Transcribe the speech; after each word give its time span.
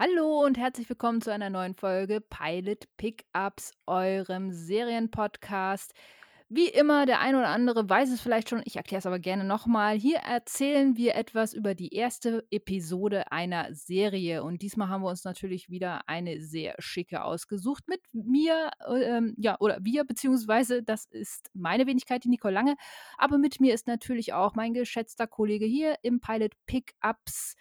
Hallo 0.00 0.44
und 0.44 0.56
herzlich 0.56 0.88
willkommen 0.88 1.20
zu 1.20 1.32
einer 1.32 1.50
neuen 1.50 1.74
Folge 1.74 2.20
Pilot 2.20 2.84
Pickups, 2.98 3.72
eurem 3.84 4.52
Serienpodcast. 4.52 5.92
Wie 6.48 6.68
immer, 6.68 7.04
der 7.04 7.18
eine 7.18 7.38
oder 7.38 7.48
andere 7.48 7.90
weiß 7.90 8.12
es 8.12 8.20
vielleicht 8.20 8.48
schon, 8.48 8.62
ich 8.64 8.76
erkläre 8.76 9.00
es 9.00 9.06
aber 9.06 9.18
gerne 9.18 9.42
nochmal. 9.42 9.98
Hier 9.98 10.18
erzählen 10.18 10.96
wir 10.96 11.16
etwas 11.16 11.52
über 11.52 11.74
die 11.74 11.92
erste 11.92 12.46
Episode 12.52 13.32
einer 13.32 13.74
Serie. 13.74 14.44
Und 14.44 14.62
diesmal 14.62 14.88
haben 14.88 15.02
wir 15.02 15.08
uns 15.08 15.24
natürlich 15.24 15.68
wieder 15.68 16.08
eine 16.08 16.40
sehr 16.42 16.76
schicke 16.78 17.24
ausgesucht 17.24 17.88
mit 17.88 18.02
mir, 18.12 18.70
ähm, 18.88 19.34
ja, 19.36 19.56
oder 19.58 19.78
wir, 19.82 20.04
beziehungsweise 20.04 20.84
das 20.84 21.06
ist 21.06 21.50
meine 21.54 21.88
Wenigkeit, 21.88 22.22
die 22.22 22.28
Nicole 22.28 22.54
Lange. 22.54 22.76
Aber 23.16 23.36
mit 23.36 23.60
mir 23.60 23.74
ist 23.74 23.88
natürlich 23.88 24.32
auch 24.32 24.54
mein 24.54 24.74
geschätzter 24.74 25.26
Kollege 25.26 25.66
hier 25.66 25.96
im 26.02 26.20
Pilot 26.20 26.52
Pickups. 26.66 27.56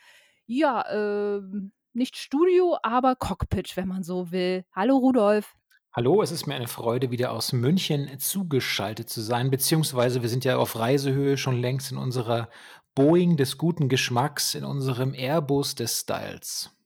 Ja, 0.46 0.86
ähm 0.92 1.72
nicht 1.98 2.16
Studio, 2.16 2.78
aber 2.84 3.16
Cockpit, 3.16 3.76
wenn 3.76 3.88
man 3.88 4.04
so 4.04 4.32
will. 4.32 4.64
Hallo 4.72 4.98
Rudolf. 4.98 5.56
Hallo, 5.92 6.22
es 6.22 6.32
ist 6.32 6.46
mir 6.46 6.56
eine 6.56 6.68
Freude, 6.68 7.10
wieder 7.10 7.32
aus 7.32 7.54
München 7.54 8.20
zugeschaltet 8.20 9.10
zu 9.10 9.20
sein, 9.22 9.50
beziehungsweise 9.50 10.22
wir 10.22 10.30
sind 10.30 10.46
ja 10.46 10.58
auf 10.58 10.78
Reisehöhe 10.78 11.38
schon 11.38 11.60
längst 11.60 11.92
in 11.92 11.98
unserer 11.98 12.50
Boeing 12.94 13.36
des 13.36 13.58
guten 13.58 13.90
Geschmacks, 13.90 14.54
in 14.54 14.64
unserem 14.64 15.14
Airbus 15.16 15.74
des 15.74 16.02
Styles. 16.02 16.77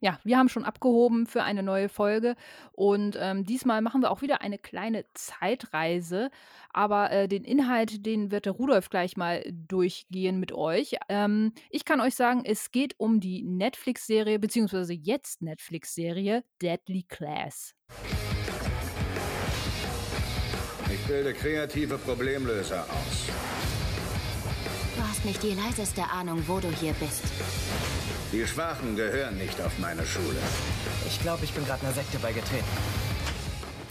Ja, 0.00 0.20
wir 0.22 0.38
haben 0.38 0.48
schon 0.48 0.64
abgehoben 0.64 1.26
für 1.26 1.42
eine 1.42 1.64
neue 1.64 1.88
Folge 1.88 2.36
und 2.72 3.18
ähm, 3.20 3.44
diesmal 3.44 3.82
machen 3.82 4.00
wir 4.00 4.12
auch 4.12 4.22
wieder 4.22 4.42
eine 4.42 4.58
kleine 4.58 5.04
Zeitreise. 5.14 6.30
Aber 6.72 7.10
äh, 7.10 7.26
den 7.26 7.42
Inhalt, 7.42 8.06
den 8.06 8.30
wird 8.30 8.46
der 8.46 8.52
Rudolf 8.52 8.90
gleich 8.90 9.16
mal 9.16 9.42
durchgehen 9.50 10.38
mit 10.38 10.52
euch. 10.52 10.94
Ähm, 11.08 11.52
ich 11.70 11.84
kann 11.84 12.00
euch 12.00 12.14
sagen, 12.14 12.42
es 12.44 12.70
geht 12.70 12.94
um 12.98 13.18
die 13.18 13.42
Netflix-Serie, 13.42 14.38
beziehungsweise 14.38 14.92
jetzt 14.92 15.42
Netflix-Serie 15.42 16.44
Deadly 16.62 17.02
Class. 17.08 17.74
Ich 20.92 21.06
bilde 21.08 21.34
kreative 21.34 21.98
Problemlöser 21.98 22.84
aus. 22.84 23.47
Hast 25.18 25.24
nicht 25.24 25.42
die 25.42 25.54
leiseste 25.54 26.04
Ahnung, 26.04 26.44
wo 26.46 26.60
du 26.60 26.70
hier 26.70 26.92
bist. 26.92 27.24
Die 28.32 28.46
Schwachen 28.46 28.94
gehören 28.94 29.36
nicht 29.36 29.60
auf 29.60 29.76
meine 29.80 30.06
Schule. 30.06 30.38
Ich 31.08 31.20
glaube, 31.20 31.44
ich 31.44 31.52
bin 31.52 31.64
gerade 31.64 31.82
einer 31.82 31.92
Sekte 31.92 32.20
beigetreten. 32.20 32.64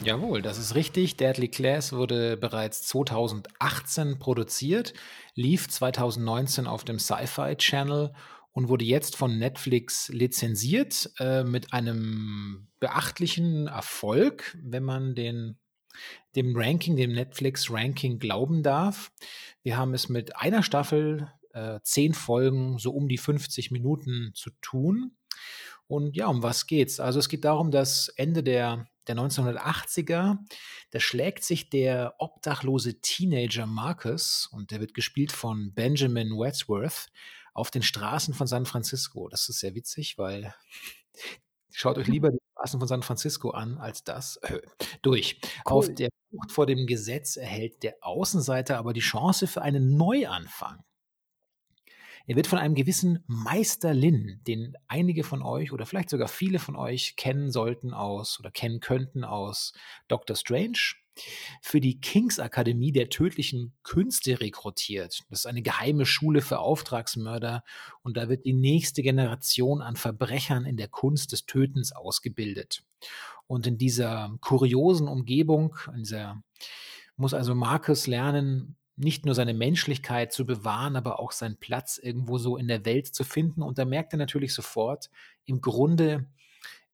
Jawohl, 0.02 0.42
das 0.42 0.58
ist 0.58 0.76
richtig. 0.76 1.18
Deadly 1.18 1.50
Class 1.50 1.92
wurde 1.92 2.38
bereits 2.38 2.84
2018 2.84 4.20
produziert, 4.20 4.94
lief 5.36 5.68
2019 5.68 6.66
auf 6.66 6.86
dem 6.86 6.98
Sci-Fi 6.98 7.58
Channel 7.58 8.14
und 8.54 8.70
wurde 8.70 8.86
jetzt 8.86 9.18
von 9.18 9.38
Netflix 9.38 10.08
lizenziert 10.08 11.12
äh, 11.20 11.44
mit 11.44 11.74
einem 11.74 12.70
beachtlichen 12.80 13.68
Erfolg, 13.68 14.58
wenn 14.64 14.84
man 14.86 15.14
den 15.14 15.58
dem 16.36 16.56
Ranking, 16.56 16.96
dem 16.96 17.14
Netflix-Ranking 17.14 18.20
glauben 18.20 18.64
darf. 18.64 19.12
Wir 19.64 19.78
haben 19.78 19.94
es 19.94 20.10
mit 20.10 20.36
einer 20.36 20.64
Staffel 20.64 21.32
äh, 21.54 21.80
zehn 21.84 22.14
Folgen, 22.14 22.78
so 22.78 22.92
um 22.92 23.08
die 23.08 23.18
50 23.18 23.72
Minuten 23.72 24.32
zu 24.34 24.52
tun. 24.62 25.16
Und 25.88 26.16
ja, 26.16 26.28
um 26.28 26.44
was 26.44 26.68
geht's? 26.68 27.00
Also 27.00 27.20
es 27.20 27.30
geht 27.30 27.46
darum, 27.46 27.72
dass 27.72 28.10
Ende 28.10 28.44
der, 28.44 28.88
der 29.08 29.16
1980er, 29.16 30.38
da 30.92 31.00
schlägt 31.00 31.44
sich 31.44 31.70
der 31.70 32.16
obdachlose 32.20 33.00
Teenager 33.02 33.66
Marcus, 33.66 34.50
und 34.52 34.72
der 34.72 34.82
wird 34.82 34.94
gespielt 34.94 35.32
von 35.32 35.74
Benjamin 35.74 36.32
Wadsworth, 36.32 37.08
auf 37.54 37.72
den 37.72 37.82
Straßen 37.82 38.36
von 38.36 38.46
San 38.46 38.66
Francisco. 38.66 39.30
Das 39.30 39.50
ist 39.50 39.60
sehr 39.60 39.74
witzig, 39.74 40.18
weil 40.18 40.54
schaut 41.72 41.98
euch 41.98 42.08
lieber 42.08 42.32
Straßen 42.68 42.80
von 42.80 42.88
San 42.88 43.04
Francisco 43.04 43.52
an 43.52 43.78
als 43.78 44.04
das. 44.04 44.38
Äh, 44.38 44.60
durch. 45.02 45.40
Cool. 45.66 45.78
Auf 45.78 45.94
der 45.94 46.10
Flucht 46.30 46.52
vor 46.52 46.66
dem 46.66 46.86
Gesetz 46.86 47.38
erhält 47.38 47.84
der 47.84 47.96
Außenseiter 48.02 48.78
aber 48.78 48.94
die 48.94 49.00
Chance 49.00 49.48
für 49.48 49.62
einen 49.62 49.96
Neuanfang. 49.96 50.84
Er 52.26 52.36
wird 52.36 52.48
von 52.48 52.60
einem 52.60 52.76
gewissen 52.76 53.24
Meister 53.26 53.94
Lin, 53.94 54.42
den 54.46 54.76
einige 54.90 55.24
von 55.24 55.42
euch 55.42 55.72
oder 55.72 55.86
vielleicht 55.86 56.10
sogar 56.10 56.28
viele 56.28 56.60
von 56.60 56.76
euch 56.76 57.16
kennen 57.16 57.52
sollten 57.52 57.94
aus 57.94 58.38
oder 58.40 58.52
kennen 58.52 58.82
könnten 58.82 59.24
aus 59.24 59.72
Doctor 60.10 60.36
Strange, 60.36 60.96
für 61.62 61.80
die 61.80 62.00
King's 62.00 62.40
Akademie 62.40 62.92
der 62.92 63.10
tödlichen 63.10 63.74
Künste 63.84 64.40
rekrutiert. 64.40 65.24
Das 65.30 65.40
ist 65.40 65.46
eine 65.46 65.62
geheime 65.62 66.06
Schule 66.06 66.42
für 66.42 66.60
Auftragsmörder 66.60 67.64
und 68.04 68.18
da 68.18 68.30
wird 68.30 68.46
die 68.46 68.54
nächste 68.54 69.02
Generation 69.02 69.82
an 69.82 69.96
Verbrechern 69.96 70.66
in 70.66 70.78
der 70.78 70.88
Kunst 70.88 71.32
des 71.32 71.46
Tötens 71.46 71.92
ausgebildet. 71.92 72.84
Und 73.48 73.66
in 73.66 73.78
dieser 73.78 74.36
kuriosen 74.42 75.08
Umgebung, 75.08 75.76
dieser 75.96 76.42
muss 77.16 77.34
also 77.34 77.56
Marcus 77.56 78.08
lernen, 78.08 78.76
nicht 78.98 79.26
nur 79.26 79.36
seine 79.36 79.54
Menschlichkeit 79.54 80.34
zu 80.34 80.46
bewahren, 80.46 80.96
aber 80.96 81.20
auch 81.20 81.32
seinen 81.32 81.58
Platz 81.58 82.00
irgendwo 82.02 82.40
so 82.40 82.58
in 82.58 82.68
der 82.68 82.84
Welt 82.86 83.08
zu 83.08 83.24
finden. 83.24 83.62
Und 83.62 83.78
da 83.78 83.86
merkt 83.86 84.14
er 84.14 84.18
natürlich 84.18 84.54
sofort, 84.54 85.10
im 85.46 85.62
Grunde 85.62 86.28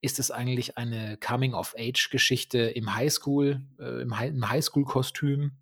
ist 0.02 0.20
es 0.20 0.32
eigentlich 0.32 0.78
eine 0.78 1.18
Coming-of-Age-Geschichte 1.18 2.60
im 2.60 2.94
Highschool, 2.94 3.62
äh, 3.80 4.02
im, 4.02 4.18
Hi 4.20 4.28
im 4.28 4.50
Highschool-Kostüm. 4.50 5.54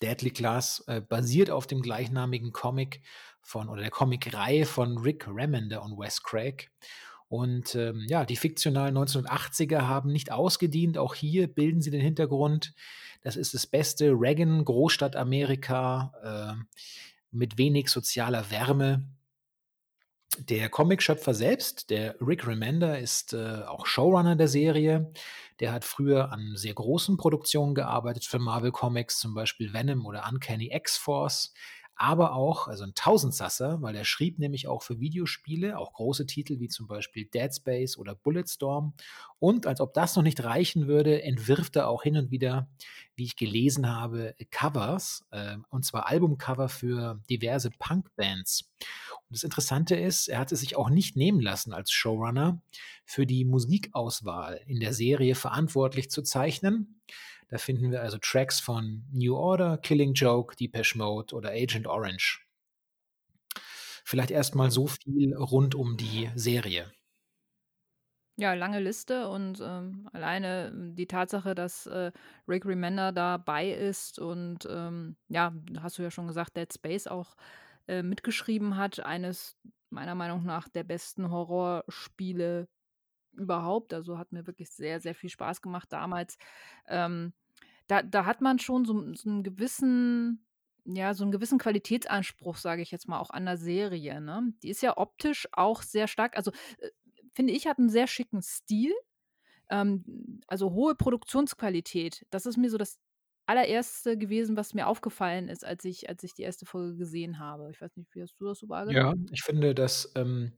Deadly 0.00 0.30
Class 0.30 0.82
äh, 0.86 1.00
basiert 1.00 1.50
auf 1.50 1.66
dem 1.66 1.82
gleichnamigen 1.82 2.52
Comic 2.52 3.02
von 3.40 3.68
oder 3.68 3.82
der 3.82 3.90
Comic-Reihe 3.90 4.64
von 4.64 4.98
Rick 4.98 5.28
Remender 5.28 5.82
und 5.82 5.98
Wes 5.98 6.22
Craig. 6.22 6.70
Und 7.28 7.74
ähm, 7.74 8.04
ja, 8.08 8.24
die 8.24 8.36
fiktionalen 8.36 8.96
1980er 8.96 9.82
haben 9.82 10.12
nicht 10.12 10.30
ausgedient. 10.30 10.98
Auch 10.98 11.14
hier 11.14 11.46
bilden 11.46 11.80
sie 11.80 11.90
den 11.90 12.00
Hintergrund. 12.00 12.74
Das 13.22 13.36
ist 13.36 13.54
das 13.54 13.66
beste 13.66 14.10
Reagan, 14.12 14.64
Großstadt 14.64 15.16
Amerika, 15.16 16.12
äh, 16.58 16.80
mit 17.30 17.56
wenig 17.56 17.88
sozialer 17.88 18.50
Wärme. 18.50 19.08
Der 20.38 20.70
Comicschöpfer 20.70 21.34
selbst, 21.34 21.90
der 21.90 22.16
Rick 22.20 22.46
Remender, 22.46 22.98
ist 22.98 23.34
äh, 23.34 23.62
auch 23.66 23.84
Showrunner 23.84 24.34
der 24.34 24.48
Serie. 24.48 25.12
Der 25.60 25.72
hat 25.72 25.84
früher 25.84 26.32
an 26.32 26.52
sehr 26.56 26.72
großen 26.72 27.18
Produktionen 27.18 27.74
gearbeitet 27.74 28.24
für 28.24 28.38
Marvel 28.38 28.72
Comics, 28.72 29.18
zum 29.18 29.34
Beispiel 29.34 29.74
Venom 29.74 30.06
oder 30.06 30.26
Uncanny 30.28 30.70
X-Force 30.72 31.52
aber 32.02 32.34
auch, 32.34 32.66
also 32.66 32.82
ein 32.82 32.96
Tausendsasser, 32.96 33.80
weil 33.80 33.94
er 33.94 34.04
schrieb 34.04 34.40
nämlich 34.40 34.66
auch 34.66 34.82
für 34.82 34.98
Videospiele, 34.98 35.78
auch 35.78 35.92
große 35.92 36.26
Titel 36.26 36.58
wie 36.58 36.66
zum 36.66 36.88
Beispiel 36.88 37.26
Dead 37.26 37.54
Space 37.54 37.96
oder 37.96 38.16
Bulletstorm. 38.16 38.94
Und 39.38 39.68
als 39.68 39.80
ob 39.80 39.94
das 39.94 40.16
noch 40.16 40.24
nicht 40.24 40.42
reichen 40.42 40.88
würde, 40.88 41.22
entwirft 41.22 41.76
er 41.76 41.86
auch 41.86 42.02
hin 42.02 42.16
und 42.16 42.32
wieder, 42.32 42.68
wie 43.14 43.22
ich 43.24 43.36
gelesen 43.36 43.88
habe, 43.88 44.34
Covers, 44.50 45.24
äh, 45.30 45.58
und 45.70 45.84
zwar 45.84 46.08
Albumcover 46.08 46.68
für 46.68 47.20
diverse 47.30 47.70
Punkbands. 47.70 48.68
Und 48.80 49.36
das 49.36 49.44
Interessante 49.44 49.94
ist, 49.94 50.26
er 50.26 50.40
hat 50.40 50.50
es 50.50 50.58
sich 50.58 50.74
auch 50.74 50.90
nicht 50.90 51.16
nehmen 51.16 51.40
lassen, 51.40 51.72
als 51.72 51.92
Showrunner 51.92 52.60
für 53.04 53.26
die 53.26 53.44
Musikauswahl 53.44 54.60
in 54.66 54.80
der 54.80 54.92
Serie 54.92 55.36
verantwortlich 55.36 56.10
zu 56.10 56.22
zeichnen. 56.22 57.00
Da 57.52 57.58
finden 57.58 57.90
wir 57.90 58.00
also 58.00 58.16
Tracks 58.16 58.60
von 58.60 59.04
New 59.12 59.36
Order, 59.36 59.76
Killing 59.76 60.14
Joke, 60.14 60.56
Depeche 60.56 60.96
Mode 60.96 61.34
oder 61.34 61.50
Agent 61.50 61.86
Orange. 61.86 62.46
Vielleicht 64.06 64.30
erstmal 64.30 64.70
so 64.70 64.86
viel 64.86 65.36
rund 65.36 65.74
um 65.74 65.98
die 65.98 66.30
Serie. 66.34 66.90
Ja, 68.38 68.54
lange 68.54 68.80
Liste 68.80 69.28
und 69.28 69.60
ähm, 69.62 70.08
alleine 70.14 70.72
die 70.94 71.06
Tatsache, 71.06 71.54
dass 71.54 71.84
äh, 71.84 72.10
Rick 72.48 72.64
Remender 72.64 73.12
dabei 73.12 73.70
ist 73.70 74.18
und 74.18 74.66
ähm, 74.70 75.16
ja, 75.28 75.52
hast 75.78 75.98
du 75.98 76.02
ja 76.02 76.10
schon 76.10 76.28
gesagt, 76.28 76.56
Dead 76.56 76.72
Space 76.72 77.06
auch 77.06 77.36
äh, 77.86 78.02
mitgeschrieben 78.02 78.78
hat, 78.78 79.00
eines 79.00 79.58
meiner 79.90 80.14
Meinung 80.14 80.44
nach 80.44 80.70
der 80.70 80.84
besten 80.84 81.30
Horrorspiele 81.30 82.66
überhaupt. 83.34 83.92
Also 83.92 84.16
hat 84.16 84.32
mir 84.32 84.46
wirklich 84.46 84.70
sehr, 84.70 85.00
sehr 85.00 85.14
viel 85.14 85.28
Spaß 85.28 85.60
gemacht 85.60 85.92
damals. 85.92 86.38
Ähm, 86.88 87.34
da 87.92 88.02
da 88.02 88.26
hat 88.26 88.40
man 88.40 88.58
schon 88.58 88.84
so 88.86 89.14
so 89.14 89.28
'n 89.30 89.42
gewissen 89.42 90.46
ja, 90.86 91.14
so 91.14 91.24
einen 91.24 91.32
gewissen 91.32 91.58
Qualitätsanspruch, 91.58 92.56
sage 92.56 92.82
ich 92.82 92.90
jetzt 92.90 93.06
mal, 93.08 93.20
auch 93.20 93.30
an 93.30 93.44
der 93.46 93.56
Serie, 93.58 94.20
ne? 94.20 94.52
Die 94.62 94.70
ist 94.70 94.82
ja 94.82 94.96
optisch 94.98 95.48
auch 95.52 95.82
sehr 95.82 96.08
stark 96.08 96.36
also, 96.36 96.50
äh, 96.78 96.90
finde 97.34 97.52
ich, 97.54 97.66
hat 97.68 97.78
einen 97.78 97.88
sehr 97.90 98.06
schicken 98.08 98.42
Stil, 98.42 98.92
ähm, 99.70 100.40
also 100.48 100.72
hohe 100.72 100.94
Produktionsqualität. 100.96 102.26
Das 102.30 102.46
ist 102.46 102.56
mir 102.58 102.70
so 102.70 102.78
das 102.78 102.98
Allererste 103.46 104.18
gewesen, 104.18 104.56
was 104.56 104.74
mir 104.74 104.86
aufgefallen 104.88 105.48
ist, 105.48 105.64
als 105.66 105.84
ich 105.86 106.08
als 106.10 106.24
ich 106.24 106.34
die 106.34 106.42
erste 106.44 106.66
Folge 106.66 106.96
gesehen 106.98 107.38
habe. 107.40 107.70
Ich 107.72 107.80
weiß 107.82 107.96
nicht, 107.98 108.14
wie 108.16 108.22
hast 108.22 108.36
du 108.40 108.46
das 108.46 108.58
so 108.60 108.68
Ja, 108.86 109.14
ich 109.30 109.42
finde, 109.42 109.74
dass, 109.74 110.10
ähm 110.16 110.52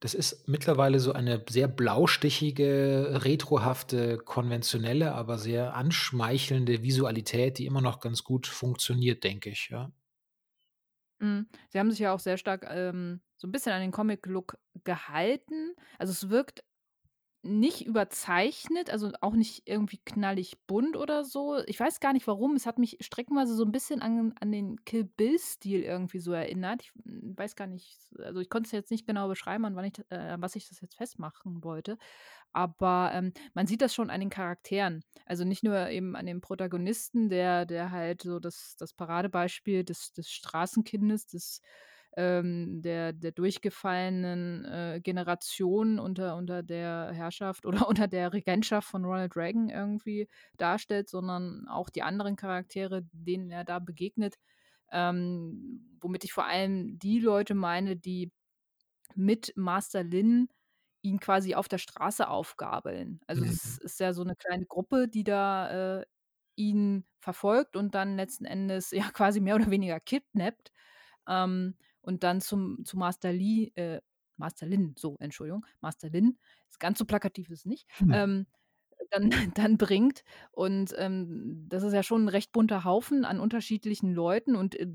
das 0.00 0.14
ist 0.14 0.48
mittlerweile 0.48 0.98
so 1.00 1.12
eine 1.12 1.44
sehr 1.48 1.68
blaustichige, 1.68 3.20
retrohafte, 3.24 4.18
konventionelle, 4.18 5.12
aber 5.14 5.38
sehr 5.38 5.74
anschmeichelnde 5.74 6.82
Visualität, 6.82 7.58
die 7.58 7.66
immer 7.66 7.82
noch 7.82 8.00
ganz 8.00 8.24
gut 8.24 8.46
funktioniert, 8.46 9.24
denke 9.24 9.50
ich, 9.50 9.68
ja. 9.70 9.92
Mhm. 11.20 11.48
Sie 11.68 11.78
haben 11.78 11.90
sich 11.90 12.00
ja 12.00 12.12
auch 12.12 12.20
sehr 12.20 12.38
stark, 12.38 12.66
ähm, 12.68 13.20
so 13.36 13.46
'n 13.46 13.52
bisschen 13.52 13.72
an 13.72 13.80
den 13.82 13.92
Comic-Look 13.92 14.58
gehalten. 14.84 15.74
Also, 15.98 16.12
es 16.12 16.30
wirkt 16.30 16.64
nicht 17.42 17.86
überzeichnet, 17.86 18.90
also, 18.90 19.10
auch 19.22 19.34
nicht 19.34 19.62
irgendwie 19.66 19.98
knallig 20.04 20.58
bunt 20.66 20.96
oder 20.96 21.24
so. 21.24 21.58
Ich 21.66 21.80
weiß 21.80 22.00
gar 22.00 22.12
nicht 22.12 22.26
warum. 22.26 22.54
Es 22.56 22.66
hat 22.66 22.78
mich 22.78 22.98
streckenweise 23.00 23.54
so 23.54 23.64
'n 23.64 23.72
bisschen 23.72 24.02
an 24.02 24.34
an 24.40 24.52
den 24.52 24.84
Kill-Bill-Stil 24.84 25.82
irgendwie 25.82 26.18
so 26.20 26.32
erinnert. 26.32 26.82
Ich, 26.82 26.92
hm, 27.04 27.34
weiß 27.38 27.56
gar 27.56 27.66
nicht 27.66 27.98
also, 28.18 28.40
ich 28.40 28.50
konnte 28.50 28.66
es 28.68 28.72
jetzt 28.72 28.90
nicht 28.90 29.06
genau 29.06 29.28
beschreiben, 29.28 29.64
an 29.64 29.76
wann 29.76 29.86
ich 29.86 29.98
äh, 30.10 30.36
was 30.40 30.56
ich 30.56 30.68
das 30.68 30.80
jetzt 30.82 30.96
festmachen 30.96 31.64
wollte. 31.64 31.96
Aber, 32.52 33.12
ähm, 33.14 33.32
man 33.54 33.66
sieht 33.68 33.82
das 33.82 33.94
schon 33.94 34.10
an 34.10 34.20
den 34.20 34.30
Charakteren. 34.30 35.04
Also, 35.26 35.44
nicht 35.44 35.64
nur 35.64 35.90
eben 35.90 36.16
an 36.16 36.26
dem 36.26 36.40
Protagonisten, 36.42 37.28
der 37.30 37.66
der 37.66 37.90
halt 37.92 38.22
so 38.22 38.40
das 38.40 38.76
das 38.78 38.94
Paradebeispiel 38.94 39.84
des 39.84 40.12
des 40.14 40.30
Straßenkindes, 40.30 41.26
des 41.28 41.60
ähm, 42.16 42.82
der 42.82 43.12
der 43.12 43.32
durchgefallenen, 43.32 44.64
äh, 44.64 45.00
Generation 45.02 45.98
unter 45.98 46.36
unter 46.36 46.62
der 46.62 47.10
Herrschaft 47.12 47.66
oder 47.66 47.86
unter 47.88 48.08
der 48.08 48.32
Regentschaft 48.32 48.88
von 48.88 49.04
Ronald 49.04 49.36
Reagan 49.36 49.68
irgendwie 49.70 50.28
darstellt, 50.58 51.08
sondern 51.08 51.66
auch 51.68 51.90
die 51.90 52.02
anderen 52.02 52.36
Charaktere, 52.36 53.02
denen 53.12 53.50
er 53.50 53.64
da 53.64 53.78
begegnet. 53.78 54.36
Ähm, 54.92 55.98
womit 56.00 56.24
ich 56.24 56.32
vor 56.32 56.46
allem 56.46 56.98
die 56.98 57.20
Leute 57.20 57.54
meine, 57.54 57.96
die 57.96 58.32
mit 59.14 59.52
Master 59.56 60.02
Lin 60.04 60.48
ihn 61.02 61.18
quasi 61.20 61.54
auf 61.54 61.68
der 61.68 61.78
Straße 61.78 62.28
aufgabeln. 62.28 63.20
Also, 63.26 63.44
Mhm. 63.44 63.80
ist 63.82 64.00
ja 64.00 64.12
so 64.12 64.22
'ne 64.24 64.36
kleine 64.36 64.66
Gruppe, 64.66 65.08
die 65.08 65.24
da, 65.24 66.00
äh, 66.02 66.06
ihn 66.56 67.06
verfolgt 67.20 67.76
und 67.76 67.94
dann 67.94 68.16
letzten 68.16 68.44
Endes 68.44 68.90
ja 69.08 69.10
quasi 69.12 69.40
mehr 69.40 69.56
oder 69.56 69.70
weniger 69.70 70.00
kidnappt, 70.00 70.72
ähm, 71.28 71.76
und 72.02 72.22
dann 72.24 72.40
zum 72.40 72.84
zu 72.84 72.96
Master 72.98 73.32
Li 73.32 73.72
äh, 73.76 74.00
Master 74.36 74.66
Lin, 74.66 74.94
so, 74.98 75.16
Entschuldigung, 75.20 75.66
Master 75.80 76.08
Lin. 76.10 76.38
Ganz 76.78 76.98
so 76.98 77.04
plakativ 77.04 77.50
ist 77.50 77.60
es 77.60 77.66
nicht. 77.66 77.86
Hm. 77.98 78.10
Ähm, 78.10 78.46
dann 79.10 79.30
dann 79.54 79.78
bringt 79.78 80.24
und, 80.52 80.94
ähm, 80.98 81.66
das 81.68 81.82
ist 81.84 81.94
ja 81.94 82.02
schon 82.04 82.24
'n 82.26 82.28
recht 82.30 82.52
bunter 82.52 82.84
Haufen 82.84 83.24
an 83.26 83.40
unterschiedlichen 83.40 84.12
Leuten 84.14 84.56
und, 84.56 84.76
äh, 84.76 84.88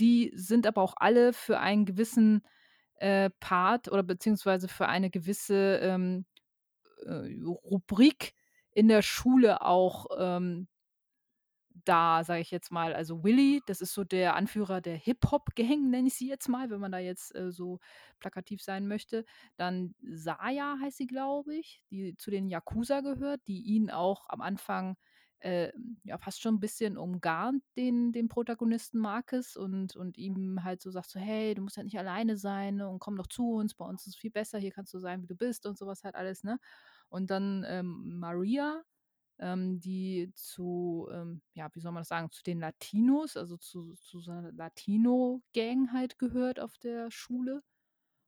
die 0.00 0.32
sind 0.36 0.66
aber 0.66 0.82
auch 0.82 0.94
alle 0.98 1.32
für 1.34 1.60
einen 1.60 1.84
gewissen, 1.86 2.42
äh, 2.96 3.30
Part 3.40 3.90
oder 3.92 4.02
beziehungsweise 4.04 4.68
für 4.68 4.88
eine 4.88 5.10
gewisse, 5.10 5.78
ähm, 5.82 6.26
äh, 7.06 7.40
Rubrik 7.44 8.34
in 8.72 8.88
der 8.88 9.02
Schule 9.02 9.62
auch, 9.62 10.06
ähm 10.18 10.68
da, 11.84 12.24
sage 12.24 12.40
ich 12.40 12.50
jetzt 12.50 12.70
mal. 12.72 12.94
Also, 12.94 13.24
Willy, 13.24 13.62
das 13.66 13.80
ist 13.80 13.94
so 13.94 14.04
der 14.04 14.36
Anführer 14.36 14.80
der 14.80 14.96
Hip-Hop-Gang, 14.96 15.90
nenne 15.90 16.08
ich 16.08 16.14
sie 16.14 16.28
jetzt 16.28 16.48
mal, 16.48 16.70
wenn 16.70 16.80
man 16.80 16.92
da 16.92 16.98
jetzt, 16.98 17.34
äh, 17.34 17.50
so 17.52 17.78
plakativ 18.20 18.62
sein 18.62 18.86
möchte. 18.88 19.24
Dann 19.56 19.94
Saya 20.02 20.78
heißt 20.80 20.96
sie, 20.98 21.06
glaube 21.06 21.54
ich, 21.56 21.82
die 21.90 22.16
zu 22.16 22.30
den 22.30 22.48
Yakuza 22.48 23.00
gehört, 23.00 23.40
die 23.48 23.62
ihn 23.62 23.90
auch 23.90 24.26
am 24.28 24.40
Anfang, 24.40 24.96
äh, 25.40 25.72
ja, 26.04 26.16
fast 26.18 26.40
schon 26.40 26.56
'n 26.56 26.60
bisschen 26.60 26.96
umgarnt, 26.96 27.62
den 27.76 28.12
den 28.12 28.28
Protagonisten 28.28 28.98
Marcus 28.98 29.56
und 29.56 29.94
und 29.96 30.16
ihm 30.16 30.64
halt 30.64 30.80
so 30.80 30.90
sagt 30.90 31.10
so: 31.10 31.20
„Hey, 31.20 31.54
du 31.54 31.62
musst 31.62 31.76
ja 31.76 31.82
nicht 31.82 31.98
alleine 31.98 32.36
sein, 32.38 32.76
ne, 32.76 32.88
und 32.88 32.98
komm 33.00 33.16
doch 33.16 33.26
zu 33.26 33.52
uns. 33.52 33.74
Bei 33.74 33.84
uns 33.84 34.02
ist 34.06 34.14
es 34.14 34.16
viel 34.16 34.30
besser. 34.30 34.58
Hier 34.58 34.70
kannst 34.72 34.94
du 34.94 34.98
sein, 35.00 35.22
wie 35.22 35.26
du 35.26 35.34
bist“ 35.36 35.66
und 35.66 35.76
so 35.78 35.86
was 35.86 36.02
halt 36.04 36.14
alles, 36.14 36.44
ne? 36.44 36.58
Und 37.08 37.30
dann, 37.30 37.64
ähm, 37.68 38.18
Maria, 38.18 38.82
ähm, 39.38 39.80
die 39.80 40.32
zu, 40.34 41.08
ähm, 41.12 41.42
ja, 41.54 41.68
wie 41.74 41.80
soll 41.80 41.92
man 41.92 42.02
das 42.02 42.08
sagen, 42.08 42.30
zu 42.32 42.42
den 42.44 42.60
Latinos, 42.60 43.36
also, 43.36 43.56
zu 43.58 43.94
zu 43.96 44.20
so 44.20 44.32
'ner 44.32 44.52
Latino-Gang 44.52 45.92
halt 45.92 46.18
gehört 46.18 46.60
auf 46.60 46.78
der 46.78 47.10
Schule. 47.10 47.62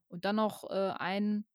Und 0.09 0.25
dann 0.25 0.37
noch, 0.37 0.69
äh, 0.69 0.91
ein 0.99 1.45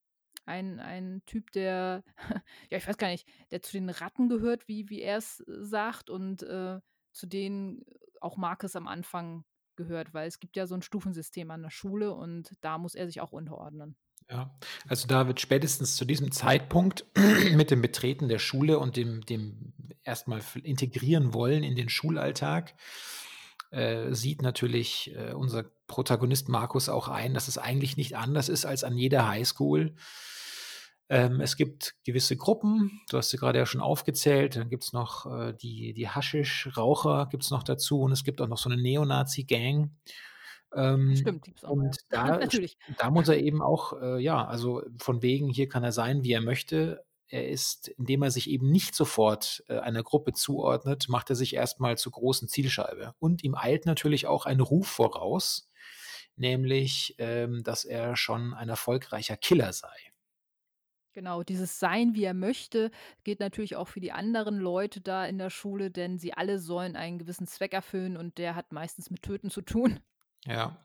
ein 0.47 0.81
ein 0.81 1.23
Typ, 1.27 1.53
der 1.53 2.05
ja, 2.71 2.79
ich 2.79 2.89
weiß 2.89 2.99
gar 2.99 3.09
nicht, 3.11 3.29
der 3.53 3.63
zu 3.63 3.73
den 3.73 3.91
Ratten 3.91 4.29
gehört, 4.31 4.69
wie 4.69 4.89
wie 4.91 5.03
er's 5.03 5.39
sagt 5.49 6.11
und, 6.11 6.43
äh, 6.45 6.81
zu 7.13 7.27
denen 7.29 7.85
auch 8.23 8.37
Marcus 8.39 8.77
am 8.77 8.89
Anfang 8.89 9.45
gehört, 9.77 10.15
weil 10.15 10.29
es 10.29 10.41
gibt 10.41 10.57
ja 10.57 10.67
so 10.69 10.75
'n 10.77 10.83
Stufensystem 10.83 11.51
an 11.53 11.63
der 11.63 11.71
Schule 11.71 12.15
und 12.15 12.55
da 12.63 12.79
muss 12.79 12.95
er 12.97 13.07
sich 13.09 13.21
auch 13.23 13.33
unterordnen. 13.33 13.97
Ja, 14.33 14.51
also, 14.89 15.07
da 15.07 15.27
wird 15.27 15.41
spätestens 15.41 15.95
zu 15.95 16.07
diesem 16.07 16.33
Zeitpunkt 16.33 17.05
mit 17.53 17.71
dem 17.71 17.83
Betreten 17.83 18.29
der 18.29 18.39
Schule 18.39 18.79
und 18.79 18.97
dem 18.97 19.21
dem 19.27 19.75
erst 20.05 20.27
mal 20.27 20.41
v 20.41 20.59
integrieren 20.61 21.35
wollen 21.35 21.63
in 21.63 21.77
den 21.77 21.91
Schulalltag, 21.91 22.75
äh, 23.71 24.15
sieht 24.15 24.41
natürlich, 24.43 25.15
äh, 25.15 25.33
unser 25.35 25.65
Protagonist 25.87 26.49
Marcus 26.49 26.89
auch 26.89 27.09
ein, 27.09 27.35
dass 27.35 27.47
es 27.47 27.59
eigentlich 27.59 27.97
nicht 27.99 28.17
anders 28.17 28.49
ist 28.49 28.65
als 28.65 28.85
an 28.85 28.97
jeder 28.97 29.29
Highschool. 29.29 29.95
Ähm, 31.11 31.41
es 31.43 31.57
gibt 31.57 31.95
gewisse 32.05 32.37
Gruppen, 32.37 33.01
du 33.11 33.19
hast 33.19 33.31
sie 33.31 33.37
grade 33.37 33.59
ja 33.59 33.67
schon 33.67 33.81
aufgezählt, 33.83 34.57
dann 34.57 34.71
gibt's 34.71 34.93
noch, 34.95 35.27
äh, 35.27 35.53
die 35.55 35.93
die 35.93 36.09
Haschisch-Raucher 36.09 37.27
gibt's 37.31 37.51
noch 37.51 37.65
dazu 37.65 38.01
und 38.01 38.13
es 38.13 38.25
gibt 38.25 38.41
auch 38.41 38.49
noch 38.49 38.59
so 38.59 38.71
'ne 38.71 38.77
Neonazi-Gang. 38.79 39.91
Ähm, 40.75 41.17
Stimmt, 41.17 41.43
gibt's 41.43 41.65
auch 41.65 41.71
und 41.71 41.97
ja. 42.13 42.27
da 42.27 42.39
Natürlich. 42.39 42.77
da 42.99 43.11
muss 43.11 43.29
er 43.29 43.39
eben 43.39 43.63
auch, 43.63 44.01
äh, 44.01 44.23
ja, 44.23 44.45
also, 44.45 44.83
von 44.99 45.23
wegen, 45.23 45.49
hier 45.49 45.69
kann 45.69 45.85
er 45.85 45.93
sein, 45.93 46.23
wie 46.23 46.33
er 46.33 46.41
möchte. 46.41 47.05
Er 47.29 47.49
ist 47.49 47.89
indem 47.89 48.23
er 48.23 48.31
sich 48.31 48.51
eben 48.51 48.71
nicht 48.71 48.95
sofort, 48.95 49.65
äh, 49.69 49.79
einer 49.79 50.03
Gruppe 50.03 50.33
zuordnet, 50.33 51.09
macht 51.09 51.31
er 51.31 51.37
sich 51.37 51.55
erst 51.55 51.81
mal 51.81 51.97
zur 51.97 52.13
großen 52.13 52.49
Zielscheibe. 52.49 53.15
Und 53.19 53.43
ihm 53.43 53.55
eilt 53.55 53.87
natürlich 53.87 54.27
auch 54.27 54.45
ein 54.45 54.61
Ruf 54.61 54.89
voraus, 54.89 55.71
nämlich, 56.37 57.15
ähm, 57.19 57.63
dass 57.63 57.85
er 57.85 58.17
schon 58.17 58.53
ein 58.53 58.69
erfolgreicher 58.69 59.37
Killer 59.37 59.73
sei. 59.73 60.13
Genau, 61.15 61.43
dieses 61.43 61.79
Sein, 61.79 62.15
wie 62.15 62.25
er 62.25 62.33
möchte, 62.33 62.91
geht 63.23 63.41
natürlich 63.41 63.77
auch 63.77 63.89
für 63.89 64.01
die 64.01 64.13
anderen 64.13 64.57
Leute 64.57 65.03
da 65.03 65.27
in 65.27 65.37
der 65.37 65.51
Schule, 65.51 65.91
denn 65.91 66.19
sie 66.19 66.33
alle 66.33 66.59
sollen 66.59 66.97
einen 66.97 67.19
gewissen 67.19 67.47
Zweck 67.47 67.75
erfüllen 67.75 68.17
und 68.17 68.39
der 68.39 68.55
hat 68.55 68.73
meistens 68.73 69.11
mit 69.11 69.23
Töten 69.23 69.51
zu 69.51 69.61
tun. 69.61 70.01
Ja. 70.47 70.77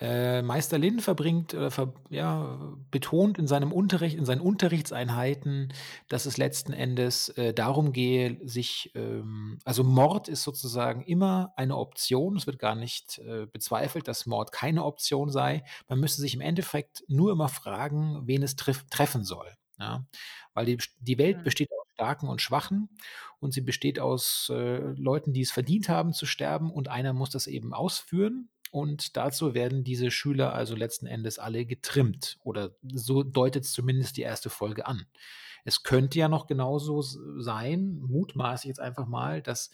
Äh, 0.00 0.42
Meister 0.42 0.78
Lin 0.78 1.00
verbringt 1.00 1.54
oder 1.54 1.70
ver 1.72 1.94
ja, 2.10 2.58
betont 2.90 3.38
in 3.38 3.48
seinem 3.48 3.72
Unterricht 3.72 4.16
in 4.16 4.24
seinen 4.26 4.40
Unterrichtseinheiten, 4.40 5.72
dass 6.08 6.26
es 6.26 6.36
letzten 6.38 6.72
Endes, 6.72 7.30
äh, 7.30 7.54
darum 7.54 7.92
gehe, 7.92 8.38
sich, 8.48 8.92
ähm 8.94 9.58
also, 9.64 9.84
Mord 9.84 10.28
ist 10.28 10.44
sozusagen 10.44 11.02
immer 11.02 11.52
eine 11.56 11.76
Option. 11.76 12.36
Es 12.36 12.46
wird 12.46 12.58
gar 12.60 12.76
nicht, 12.76 13.18
äh, 13.18 13.46
bezweifelt, 13.46 14.08
dass 14.08 14.26
Mord 14.26 14.52
keine 14.52 14.84
Option 14.84 15.30
sei. 15.30 15.64
Man 15.88 16.00
müsste 16.00 16.22
sich 16.22 16.34
im 16.34 16.40
Endeffekt 16.42 17.04
nur 17.08 17.32
immer 17.32 17.48
fragen, 17.48 18.22
wen 18.26 18.42
es 18.44 18.56
triff 18.56 18.84
treffen 18.90 19.24
soll, 19.24 19.52
ja? 19.80 20.06
Weil 20.54 20.66
die 20.66 20.78
die 21.00 21.18
Welt 21.18 21.38
Mhm. 21.38 21.44
besteht 21.44 21.70
aus 21.72 21.86
Starken 21.94 22.28
und 22.28 22.40
Schwachen 22.42 22.88
und 23.40 23.52
sie 23.52 23.60
besteht 23.62 23.98
aus, 24.00 24.50
äh, 24.54 24.78
Leuten, 24.96 25.32
die 25.32 25.40
es 25.42 25.50
verdient 25.52 25.88
haben 25.88 26.12
zu 26.12 26.26
sterben 26.26 26.70
und 26.70 26.88
einer 26.88 27.12
muss 27.12 27.30
das 27.30 27.46
eben 27.48 27.74
ausführen 27.74 28.48
und 28.72 29.16
dazu 29.16 29.54
werden 29.54 29.84
diese 29.84 30.10
Schüler 30.10 30.52
also 30.54 30.74
letzten 30.76 31.06
Endes 31.06 31.38
alle 31.38 31.66
getrimmt 31.66 32.38
oder 32.44 32.72
so 32.82 33.22
deutet's 33.22 33.72
zumindest 33.72 34.16
die 34.16 34.22
1. 34.22 34.50
Folge 34.50 34.86
an. 34.86 35.06
Es 35.64 35.82
könnte 35.82 36.18
ja 36.18 36.28
noch 36.28 36.46
genauso 36.46 37.02
sein, 37.02 37.98
mutmaße 38.00 38.64
ich 38.66 38.68
jetzt 38.68 38.80
einfach 38.80 39.06
mal, 39.06 39.42
dass 39.42 39.70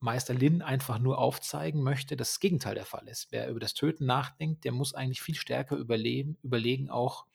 Meister 0.00 0.34
Lin 0.34 0.62
einfach 0.62 0.98
nur 0.98 1.18
aufzeigen 1.18 1.82
möchte, 1.82 2.16
dass 2.16 2.30
das 2.32 2.40
Gegenteil 2.40 2.74
der 2.76 2.86
Fall 2.86 3.08
ist. 3.08 3.28
Wer 3.32 3.48
über 3.50 3.60
das 3.60 3.74
Töten 3.74 4.06
nachdenkt, 4.06 4.64
der 4.64 4.72
muss 4.72 4.94
eigentlich 4.94 5.22
viel 5.22 5.34
stärker 5.36 5.76
überleben 5.76 6.38
überlegen 6.42 6.90
auch, 6.90 7.26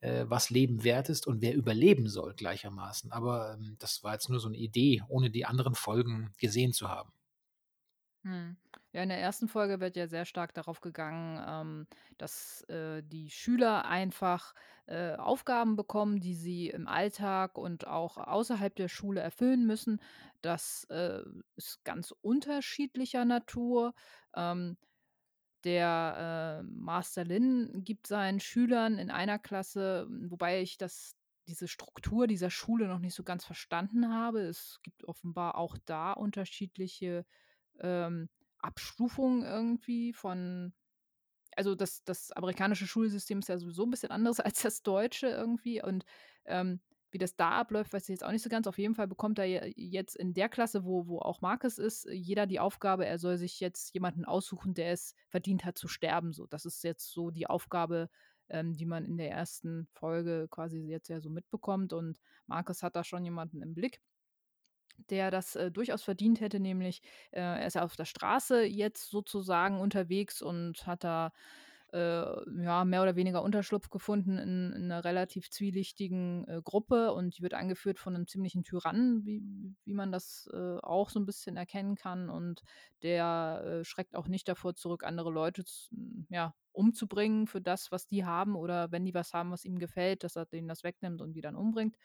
äh, 0.00 0.26
was 0.28 0.50
Leben 0.50 0.84
wert 0.84 1.08
ist 1.10 1.26
und 1.26 1.42
wer 1.42 1.54
überleben 1.56 2.08
soll 2.08 2.34
gleichermaßen. 2.34 3.12
Aber, 3.12 3.54
ähm, 3.54 3.76
das 3.80 4.04
war 4.04 4.14
jetzt 4.14 4.28
nur 4.30 4.40
so 4.40 4.48
'ne 4.50 4.58
Idee, 4.58 5.02
ohne 5.08 5.30
die 5.30 5.46
anderen 5.46 5.74
Folgen 5.76 6.32
gesehen 6.38 6.72
zu 6.74 6.88
haben. 6.90 7.12
Mhm. 8.24 8.56
Ja, 8.94 9.02
in 9.02 9.08
der 9.08 9.18
1. 9.18 9.48
Folge 9.48 9.80
wird 9.80 9.96
ja 9.96 10.06
sehr 10.06 10.24
stark 10.24 10.54
darauf 10.54 10.80
gegangen, 10.80 11.42
ähm, 11.44 11.86
dass, 12.16 12.62
äh, 12.68 13.02
die 13.02 13.28
Schüler 13.28 13.86
einfach, 13.86 14.54
äh, 14.86 15.14
Aufgaben 15.16 15.74
bekommen, 15.74 16.20
die 16.20 16.36
sie 16.36 16.68
im 16.70 16.86
Alltag 16.86 17.58
und 17.58 17.88
auch 17.88 18.18
außerhalb 18.18 18.72
der 18.76 18.86
Schule 18.86 19.20
erfüllen 19.20 19.66
müssen. 19.66 20.00
Das, 20.42 20.84
äh, 20.90 21.22
ist 21.56 21.82
ganz 21.84 22.12
unterschiedlicher 22.20 23.24
Natur. 23.24 23.94
Ähm, 24.36 24.76
der, 25.64 26.60
äh, 26.60 26.64
Master 26.64 27.24
Lin 27.24 27.82
gibt 27.84 28.06
seinen 28.06 28.40
Schülern 28.40 28.98
in 28.98 29.10
einer 29.10 29.38
Klasse 29.38 30.06
wobei 30.28 30.62
ich 30.62 30.78
das 30.78 31.16
diese 31.48 31.68
Struktur 31.68 32.26
dieser 32.26 32.50
Schule 32.50 32.88
noch 32.88 33.00
nicht 33.00 33.14
so 33.14 33.24
ganz 33.24 33.44
verstanden 33.44 34.12
habe. 34.14 34.40
Es 34.42 34.80
gibt 34.82 35.04
offenbar 35.04 35.56
auch 35.56 35.76
da 35.84 36.12
unterschiedliche, 36.12 37.26
ähm, 37.80 38.28
Abstufungen 38.64 39.44
irgendwie 39.44 40.12
von 40.12 40.74
also, 41.56 41.74
das 41.74 42.02
das 42.04 42.32
amerikanische 42.32 42.86
Schulsystem 42.86 43.38
ist 43.40 43.48
ja 43.48 43.58
sowieso 43.58 43.84
'n 43.84 43.90
bisschen 43.90 44.10
anders 44.10 44.40
als 44.40 44.62
das 44.62 44.82
deutsche 44.82 45.28
irgendwie 45.28 45.82
und, 45.82 46.04
ähm, 46.46 46.80
wie 47.12 47.18
das 47.18 47.36
da 47.36 47.50
abläuft, 47.50 47.92
weiß 47.92 48.02
ich 48.04 48.08
jetzt 48.08 48.24
auch 48.24 48.32
nicht 48.32 48.42
so 48.42 48.50
ganz. 48.50 48.66
Auf 48.66 48.76
jeden 48.78 48.96
Fall 48.96 49.06
bekommt 49.06 49.38
er 49.38 49.70
jetzt 49.78 50.16
in 50.16 50.34
der 50.34 50.48
Klasse, 50.48 50.84
wo, 50.84 51.06
wo 51.06 51.20
auch 51.20 51.40
Marcus 51.42 51.78
ist, 51.78 52.08
jeder 52.10 52.46
die 52.46 52.58
Aufgabe, 52.58 53.06
er 53.06 53.18
soll 53.20 53.36
sich 53.38 53.60
jetzt 53.60 53.94
jemanden 53.94 54.24
aussuchen, 54.24 54.74
der 54.74 54.90
es 54.92 55.14
verdient 55.28 55.64
hat 55.64 55.78
zu 55.78 55.86
sterben. 55.86 56.32
So, 56.32 56.46
das 56.46 56.64
ist 56.64 56.82
jetzt 56.82 57.12
so 57.12 57.30
die 57.30 57.46
Aufgabe, 57.46 58.08
ähm, 58.48 58.74
die 58.74 58.86
man 58.86 59.04
in 59.04 59.16
der 59.16 59.30
ersten 59.30 59.86
Folge 59.92 60.48
quasi 60.50 60.80
jetzt 60.80 61.08
ja 61.08 61.20
so 61.20 61.30
mitbekommt. 61.30 61.92
Und 61.92 62.18
Marcus 62.46 62.82
hat 62.82 62.96
da 62.96 63.04
schon 63.04 63.24
jemanden 63.24 63.62
im 63.62 63.74
Blick 63.74 64.00
der 65.10 65.30
das 65.30 65.56
äh, 65.56 65.70
durchaus 65.70 66.02
verdient 66.02 66.40
hätte, 66.40 66.60
nämlich 66.60 67.02
äh, 67.32 67.40
er 67.40 67.66
ist 67.66 67.74
ja 67.74 67.84
auf 67.84 67.96
der 67.96 68.04
Straße 68.04 68.64
jetzt 68.64 69.10
sozusagen 69.10 69.80
unterwegs 69.80 70.42
und 70.42 70.86
hat 70.86 71.04
da 71.04 71.32
äh, 71.94 72.62
ja, 72.64 72.84
mehr 72.84 73.02
oder 73.02 73.14
weniger 73.14 73.42
Unterschlupf 73.44 73.88
gefunden 73.88 74.36
in, 74.36 74.72
in 74.72 74.84
einer 74.90 75.04
relativ 75.04 75.48
zwielichtigen 75.48 76.44
äh, 76.48 76.60
Gruppe 76.62 77.12
und 77.12 77.38
die 77.38 77.42
wird 77.42 77.54
angeführt 77.54 78.00
von 78.00 78.16
einem 78.16 78.26
ziemlichen 78.26 78.64
Tyrannen, 78.64 79.24
wie, 79.24 79.44
wie 79.84 79.94
man 79.94 80.10
das 80.10 80.50
äh, 80.52 80.78
auch 80.82 81.08
so 81.08 81.20
ein 81.20 81.26
bisschen 81.26 81.56
erkennen 81.56 81.94
kann. 81.94 82.30
Und 82.30 82.62
der 83.02 83.62
äh, 83.64 83.84
schreckt 83.84 84.16
auch 84.16 84.26
nicht 84.26 84.48
davor 84.48 84.74
zurück, 84.74 85.04
andere 85.04 85.30
Leute 85.30 85.62
ja, 86.30 86.52
umzubringen 86.72 87.46
für 87.46 87.60
das, 87.60 87.92
was 87.92 88.08
die 88.08 88.24
haben 88.24 88.56
oder 88.56 88.90
wenn 88.90 89.04
die 89.04 89.14
was 89.14 89.32
haben, 89.32 89.52
was 89.52 89.64
ihm 89.64 89.78
gefällt, 89.78 90.24
dass 90.24 90.34
er 90.34 90.46
denen 90.46 90.66
das 90.66 90.82
wegnimmt 90.82 91.22
und 91.22 91.34
die 91.34 91.42
dann 91.42 91.54
umbringt. 91.54 91.96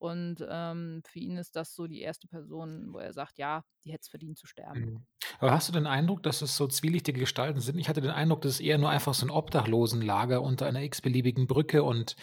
Und 0.00 0.42
ähm, 0.48 1.02
für 1.06 1.18
ihn 1.18 1.36
ist 1.36 1.56
das 1.56 1.74
so 1.74 1.86
die 1.86 2.00
erste 2.00 2.26
Person, 2.26 2.88
wo 2.90 2.98
er 2.98 3.12
sagt, 3.12 3.36
ja, 3.36 3.64
die 3.84 3.92
hätte 3.92 4.00
es 4.00 4.08
verdient 4.08 4.38
zu 4.38 4.46
sterben. 4.46 4.80
Mhm. 4.80 5.06
Aber 5.40 5.52
hast 5.52 5.68
du 5.68 5.74
den 5.74 5.86
Eindruck, 5.86 6.22
dass 6.22 6.40
es 6.40 6.56
so 6.56 6.66
zwielichtige 6.66 7.20
Gestalten 7.20 7.60
sind? 7.60 7.78
Ich 7.78 7.90
hatte 7.90 8.00
den 8.00 8.10
Eindruck, 8.10 8.40
das 8.40 8.52
ist 8.52 8.60
eher 8.60 8.78
nur 8.78 8.88
einfach 8.88 9.12
so 9.12 9.26
ein 9.26 9.30
Obdachlosenlager 9.30 10.40
unter 10.40 10.66
einer 10.66 10.82
x-beliebigen 10.82 11.46
Brücke 11.46 11.82
und 11.82 12.16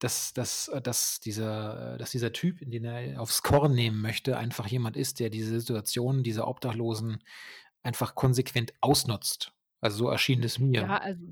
dass, 0.00 0.32
dass, 0.32 0.66
äh, 0.66 0.82
dass, 0.82 1.20
dieser, 1.20 1.96
dass 1.96 2.10
dieser 2.10 2.32
Typ, 2.32 2.58
den 2.60 2.84
er 2.84 3.20
aufs 3.20 3.42
Korn 3.42 3.72
nehmen 3.72 4.00
möchte, 4.02 4.36
einfach 4.36 4.66
jemand 4.66 4.96
ist, 4.96 5.20
der 5.20 5.30
diese 5.30 5.60
Situation 5.60 6.24
dieser 6.24 6.48
Obdachlosen 6.48 7.22
einfach 7.84 8.16
konsequent 8.16 8.74
ausnutzt. 8.80 9.52
Also 9.80 9.98
so 9.98 10.08
erschien 10.08 10.42
es 10.42 10.58
mir. 10.58 10.82
Ja, 10.82 10.98
also 10.98 11.22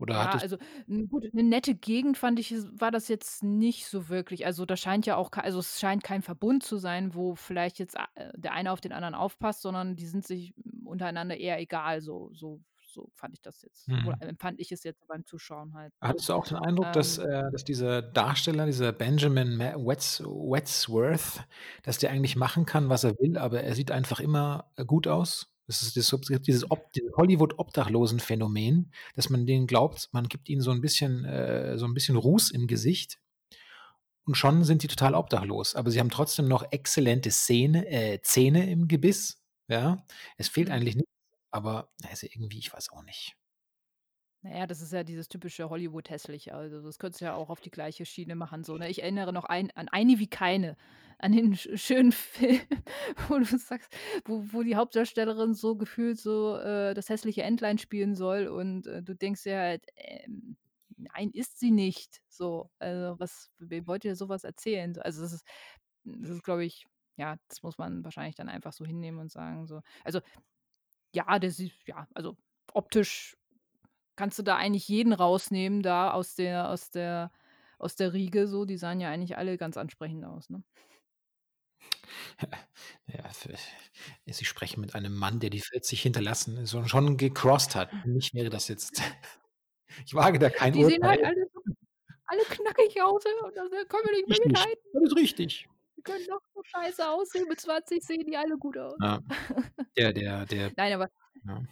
oder 0.00 0.16
ja, 0.16 0.36
also 0.38 0.56
gut, 1.08 1.24
eine 1.32 1.42
nette 1.44 1.74
Gegend 1.74 2.18
fand 2.18 2.38
ich 2.40 2.52
war 2.80 2.90
das 2.90 3.08
jetzt 3.08 3.42
nicht 3.44 3.86
so 3.86 4.08
wirklich. 4.08 4.44
Also, 4.46 4.66
da 4.66 4.76
scheint 4.76 5.06
ja 5.06 5.16
auch 5.16 5.30
also, 5.34 5.58
es 5.60 5.78
scheint 5.80 6.02
kein 6.04 6.22
Verbund 6.22 6.62
zu 6.64 6.78
sein, 6.78 7.14
wo 7.14 7.34
vielleicht 7.36 7.78
jetzt 7.78 7.96
äh, 8.14 8.30
der 8.36 8.52
eine 8.52 8.72
auf 8.72 8.80
den 8.80 8.92
anderen 8.92 9.14
aufpasst, 9.14 9.62
sondern 9.62 9.96
die 9.96 10.06
sind 10.06 10.26
sich 10.26 10.54
untereinander 10.84 11.36
eher 11.36 11.60
egal, 11.60 12.00
so 12.00 12.30
so 12.34 12.60
so 12.92 13.08
fand 13.14 13.34
ich 13.34 13.40
das 13.42 13.62
jetzt 13.62 13.92
oder 14.02 14.16
Mhm. 14.16 14.20
empfand 14.20 14.58
ich 14.60 14.72
es 14.72 14.82
jetzt 14.82 15.06
beim 15.06 15.24
Zuschauen 15.24 15.74
halt? 15.74 15.94
Hattest 16.02 16.30
du 16.30 16.32
auch 16.32 16.46
den 16.46 16.56
Eindruck, 16.56 16.92
dass, 16.92 17.18
Ähm 17.18 17.18
äh 17.18 17.42
dass 17.52 17.62
dieser 17.64 18.00
Darsteller, 18.00 18.64
dieser 18.64 18.90
Benjamin 18.92 19.58
Wets 19.58 20.22
Wadsworth, 20.24 21.44
dass 21.82 21.98
der 21.98 22.10
eigentlich 22.10 22.36
machen 22.36 22.64
kann, 22.64 22.88
was 22.88 23.04
er 23.04 23.18
will, 23.18 23.36
aber 23.36 23.62
er 23.62 23.74
sieht 23.74 23.90
einfach 23.90 24.18
immer, 24.20 24.70
äh, 24.76 24.84
gut 24.86 25.06
aus? 25.06 25.52
Das 25.70 25.82
ist 25.82 25.96
das 25.96 26.10
dieses 26.10 26.18
dieses 26.46 26.64
Hollywood-Obdachlosen-Phänomen, 27.16 28.90
dass 29.14 29.30
man 29.30 29.46
denen 29.46 29.68
glaubt, 29.68 30.08
man 30.12 30.26
gibt 30.28 30.48
ihnen 30.48 30.62
so 30.62 30.72
ein 30.72 30.80
bisschen 30.80 31.24
äh, 31.24 31.78
so 31.78 31.86
ein 31.86 31.94
bisschen 31.94 32.16
Ruß 32.16 32.50
im 32.50 32.66
Gesicht 32.66 33.20
und 34.26 34.34
schon 34.36 34.64
sind 34.64 34.82
die 34.82 34.88
total 34.88 35.14
obdachlos. 35.14 35.74
Aber 35.74 35.90
sie 35.90 36.00
haben 36.00 36.10
trotzdem 36.10 36.48
noch 36.48 36.64
exzellente 36.72 37.30
Szene 37.30 37.86
äh, 37.88 38.20
Zähne 38.22 38.70
im 38.70 38.88
Gebiss, 38.88 39.42
ja? 39.68 40.04
Es 40.36 40.48
fehlt 40.48 40.68
Mhm. 40.68 40.74
eigentlich 40.74 40.96
nichts, 40.96 41.12
aber 41.50 41.92
also 42.08 42.26
irgendwie, 42.30 42.58
ich 42.58 42.72
weiß 42.72 42.90
auch 42.90 43.02
nicht. 43.04 43.36
Na 44.42 44.50
ja, 44.60 44.66
das 44.66 44.80
ist 44.80 44.92
ja 44.92 45.04
dieses 45.04 45.28
typische 45.28 45.68
Hollywood-Hässliche. 45.68 46.54
Also, 46.54 46.80
das 46.80 46.98
könntest 46.98 47.20
du 47.20 47.26
ja 47.26 47.34
auch 47.34 47.50
auf 47.50 47.60
die 47.60 47.70
gleiche 47.70 48.06
Schiene 48.06 48.34
machen, 48.34 48.64
so, 48.64 48.76
ne? 48.78 48.88
Ich 48.88 49.02
erinnere 49.02 49.32
noch 49.34 49.44
ein 49.44 49.70
an 49.76 49.88
„Eine 49.88 50.18
wie 50.18 50.28
keine“, 50.28 50.76
an 51.18 51.32
den 51.32 51.54
sch 51.54 51.68
schönen 51.76 52.12
Film, 52.12 52.60
wo 53.28 53.38
du 53.38 53.44
sagst 53.44 53.92
wo 54.24 54.42
wo 54.52 54.62
die 54.62 54.76
Hauptdarstellerin 54.76 55.52
so 55.52 55.76
gefühlt 55.76 56.18
so, 56.18 56.56
äh, 56.56 56.94
das 56.94 57.10
hässliche 57.10 57.42
Entlein 57.42 57.76
spielen 57.76 58.14
soll 58.14 58.46
und, 58.48 58.86
äh, 58.86 59.02
du 59.02 59.14
denkst 59.14 59.42
dir 59.42 59.58
halt, 59.58 59.84
ähm, 59.96 60.56
nein, 60.96 61.30
ist 61.34 61.58
sie 61.60 61.70
nicht. 61.70 62.20
So, 62.28 62.70
also, 62.78 63.18
was 63.20 63.50
wem 63.58 63.86
wollt 63.86 64.04
ihr 64.06 64.16
so 64.16 64.30
was 64.30 64.44
erzählen? 64.44 64.94
So, 64.94 65.02
also, 65.02 65.20
das 65.22 65.32
ist 65.34 65.44
das 66.04 66.30
ist, 66.30 66.42
glaube 66.44 66.64
ich 66.64 66.86
ja, 67.16 67.36
das 67.48 67.62
muss 67.62 67.76
man 67.76 68.02
wahrscheinlich 68.04 68.36
dann 68.36 68.48
einfach 68.48 68.72
so 68.72 68.86
hinnehmen 68.86 69.18
und 69.18 69.30
sagen 69.30 69.66
so 69.66 69.82
also, 70.04 70.20
ja, 71.14 71.38
der 71.38 71.50
sieht 71.50 71.74
ja, 71.86 72.06
also, 72.14 72.36
optisch 72.74 73.36
kannst 74.16 74.38
du 74.38 74.42
da 74.42 74.56
eigentlich 74.56 74.88
jeden 74.88 75.12
rausnehmen 75.12 75.82
da 75.82 76.12
aus 76.12 76.34
der 76.34 76.68
aus 76.70 76.90
der 76.90 77.32
aus 77.78 77.96
der 77.96 78.12
Riege 78.12 78.48
so. 78.48 78.64
Die 78.66 78.76
sahen 78.78 79.00
ja 79.00 79.10
eigentlich 79.10 79.36
alle 79.38 79.58
ganz 79.58 79.76
ansprechend 79.76 80.24
aus, 80.24 80.50
ne? 80.50 80.62
Ja, 83.06 83.24
f 83.26 83.48
Sie 84.26 84.44
sprechen 84.44 84.80
mit 84.80 84.94
einem 84.94 85.14
Mann, 85.14 85.40
der 85.40 85.50
die 85.50 85.60
40 85.60 86.02
hinterlassen 86.02 86.66
so 86.66 86.84
schon 86.86 87.16
gecrossed 87.16 87.74
hat. 87.74 87.90
Für 88.02 88.08
mich 88.08 88.34
wäre 88.34 88.50
das 88.50 88.68
jetzt 88.68 89.02
ich 90.06 90.14
wage 90.14 90.38
da 90.38 90.50
kein 90.50 90.74
Die 90.74 90.84
sehen 90.84 91.04
halt 91.06 91.22
Urteil. 91.22 91.24
alle 91.24 91.46
alle 92.26 92.42
knackig 92.44 93.02
aus, 93.02 93.24
ne, 93.24 93.32
und 93.46 93.56
da 93.56 93.84
können 93.86 94.04
wir 94.06 94.12
nicht 94.16 94.28
mehr 94.28 94.38
Richtig, 94.38 94.46
mithalten. 94.48 94.92
alles 94.94 95.16
richtig. 95.16 95.68
Die 95.98 96.02
können 96.02 96.26
noch 96.26 96.40
so 96.54 96.62
scheiße 96.64 97.08
aussehen, 97.10 97.46
mit 97.48 97.60
20 97.60 98.02
sehen 98.04 98.26
die 98.26 98.36
alle 98.36 98.56
gut 98.58 98.78
aus. 98.78 99.00
Ja. 99.00 99.20
Der 99.96 100.12
der 100.12 100.46
der 100.46 100.72
Nein, 100.76 100.92
aber 100.94 101.08
ja. 101.46 101.62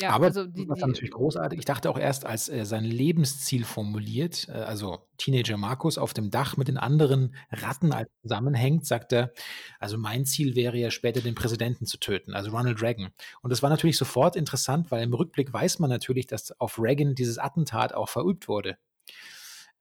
Ja, 0.00 0.14
Aber 0.14 0.28
also 0.28 0.46
die 0.46 0.68
was 0.68 0.80
war 0.80 0.88
natürlich 0.88 1.10
großartig 1.12 1.58
ich 1.60 1.64
dachte 1.64 1.88
auch 1.90 1.98
erst, 1.98 2.24
als 2.24 2.48
er 2.48 2.66
sein 2.66 2.84
Lebensziel 2.84 3.64
formuliert, 3.64 4.48
äh, 4.48 4.52
also 4.52 5.06
Teenager 5.18 5.56
Markus 5.56 5.98
auf 5.98 6.14
dem 6.14 6.30
Dach 6.30 6.56
mit 6.56 6.68
den 6.68 6.78
anderen 6.78 7.34
Ratten 7.50 7.92
als 7.92 8.08
zusammenhängt, 8.22 8.86
sagt 8.86 9.12
er: 9.12 9.32
„Also, 9.78 9.98
mein 9.98 10.24
Ziel 10.26 10.54
wäre 10.56 10.76
ja 10.78 10.90
später, 10.90 11.20
den 11.20 11.34
Präsidenten 11.34 11.86
zu 11.86 11.98
töten, 11.98 12.34
also 12.34 12.50
Ronald 12.50 12.80
Reagan.“ 12.82 13.10
Und 13.42 13.50
das 13.50 13.62
war 13.62 13.70
natürlich 13.70 13.98
sofort 13.98 14.36
interessant, 14.36 14.90
weil 14.90 15.02
im 15.02 15.14
Rückblick 15.14 15.52
weiß 15.52 15.78
man 15.80 15.90
natürlich, 15.90 16.26
dass 16.26 16.52
auf 16.60 16.78
Reagan 16.78 17.14
dieses 17.14 17.38
Attentat 17.38 17.94
auch 17.94 18.08
verübt 18.08 18.48
wurde. 18.48 18.78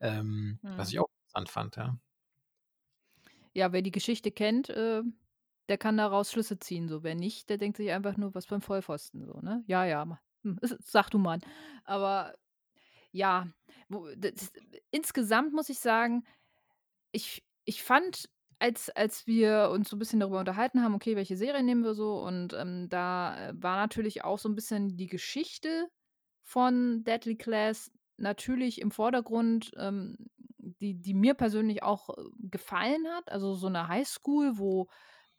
Ähm, 0.02 0.60
was 0.76 0.90
Mhm. 0.90 0.92
ich 0.92 1.00
auch 1.00 1.08
interessant 1.26 1.50
fand, 1.50 1.76
ja. 1.78 1.98
Ja, 3.54 3.72
wer 3.74 3.82
die 3.82 3.92
Geschichte 3.92 4.32
kennt, 4.32 4.70
äh, 4.70 5.02
der 5.70 5.78
kann 5.78 5.98
daraus 5.98 6.32
Schlüsse 6.32 6.60
ziehen, 6.60 6.88
so. 6.90 7.04
Wer 7.04 7.16
nicht, 7.16 7.50
der 7.50 7.58
denkt 7.58 7.78
sich 7.78 7.92
einfach 7.92 8.18
nur: 8.18 8.34
„Was 8.36 8.52
'n 8.52 8.62
Vollpfosten“, 8.62 9.26
so, 9.26 9.40
ne? 9.42 9.64
Ja, 9.68 9.86
ja, 9.86 10.20
hm, 10.44 10.60
sag 10.80 11.10
du 11.12 11.20
mal. 11.20 11.40
Aber 11.86 12.36
ja, 13.12 13.48
wo 13.90 14.08
das 14.18 14.52
insgesamt 14.92 15.54
muss 15.54 15.70
ich 15.70 15.80
sagen, 15.80 16.26
ich 17.12 17.44
ich 17.66 17.84
fand, 17.84 18.30
als 18.60 18.90
als 18.92 19.28
wir 19.28 19.70
uns 19.74 19.90
so 19.90 19.96
'n 19.98 20.00
bisschen 20.00 20.20
darüber 20.22 20.40
unterhalten 20.42 20.84
haben: 20.84 20.96
„Okay, 20.96 21.16
welche 21.16 21.38
Serie 21.38 21.64
nehmen 21.64 21.84
wir 21.84 21.94
so?“ 21.96 22.20
Und, 22.22 22.54
ähm, 22.54 22.90
da, 22.90 23.50
äh, 23.50 23.54
war 23.64 23.78
natürlich 23.78 24.24
auch 24.24 24.40
so 24.40 24.50
'n 24.50 24.56
bisschen 24.56 24.98
die 24.98 25.08
Geschichte 25.08 25.90
von 26.44 27.04
Deadly 27.06 27.36
Class 27.38 27.92
natürlich 28.18 28.82
im 28.82 28.92
Vordergrund, 28.92 29.72
ähm, 29.78 30.18
die 30.82 30.96
die 30.96 31.14
mir 31.16 31.34
persönlich 31.36 31.84
auch, 31.84 32.10
äh, 32.18 32.24
gefallen 32.40 33.08
hat. 33.10 33.32
Also, 33.32 33.56
so 33.56 33.70
'ne 33.70 33.88
Highschool, 33.90 34.58
wo, 34.60 34.88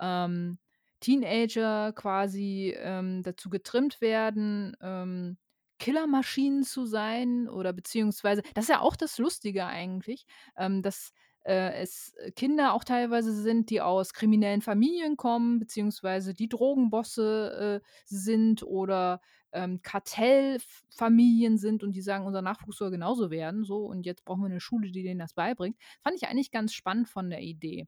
ähm, 0.00 0.58
Teenager 1.00 1.92
quasi, 1.94 2.74
ähm, 2.76 3.22
dazu 3.22 3.50
getrimmt 3.50 4.00
werden, 4.00 4.76
ähm, 4.80 5.38
Killermaschinen 5.78 6.64
zu 6.64 6.86
sein 6.86 7.48
oder 7.48 7.72
beziehungsweise 7.72 8.42
das 8.54 8.64
ist 8.64 8.70
ja 8.70 8.80
auch 8.80 8.96
das 8.96 9.18
Lustige 9.18 9.64
eigentlich, 9.66 10.26
ähm, 10.56 10.82
dass, 10.82 11.12
äh, 11.44 11.72
es 11.82 12.12
Kinder 12.34 12.72
auch 12.74 12.82
teilweise 12.84 13.32
sind, 13.32 13.70
die 13.70 13.80
aus 13.80 14.12
kriminellen 14.12 14.60
Familien 14.60 15.16
kommen, 15.16 15.60
beziehungsweise 15.60 16.34
die 16.34 16.48
Drogenbosse, 16.48 17.80
äh, 17.84 17.88
sind 18.06 18.64
oder, 18.64 19.20
ähm, 19.52 19.80
Kartellf 19.82 20.82
Familien 20.90 21.58
sind 21.58 21.82
und 21.84 21.92
die 21.94 22.02
sagen: 22.02 22.26
„Unser 22.26 22.42
Nachwuchs 22.42 22.78
soll 22.78 22.90
genauso 22.90 23.30
werden“, 23.30 23.62
so 23.64 23.86
und 23.86 24.04
jetzt 24.04 24.24
brauchen 24.24 24.42
wir 24.42 24.48
'ne 24.50 24.60
Schule, 24.60 24.90
die 24.90 25.02
denen 25.04 25.20
das 25.20 25.32
beibringt. 25.34 25.76
Fand 26.02 26.16
ich 26.16 26.26
eigentlich 26.28 26.50
ganz 26.50 26.72
spannend 26.74 27.08
von 27.08 27.30
der 27.30 27.40
Idee. 27.42 27.86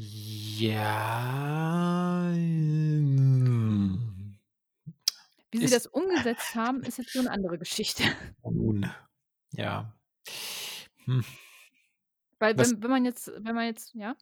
Ja. 0.00 0.78
Wie 5.50 5.58
sie 5.66 5.70
das 5.70 5.86
umgesetzt 5.86 6.54
haben, 6.54 6.82
ist 6.82 6.98
jetzt 6.98 7.12
so 7.12 7.22
'ne 7.22 7.30
andere 7.30 7.58
Geschichte. 7.58 8.04
Nun, 8.44 8.88
ja. 9.52 9.92
Hm. 11.06 11.24
Weil 12.40 12.56
Was 12.56 12.70
wenn 12.72 12.82
wenn 12.82 12.90
man 12.90 13.04
jetzt 13.04 13.32
wenn 13.38 13.54
man 13.54 13.66
jetzt 13.66 13.94
ja? 13.94 14.14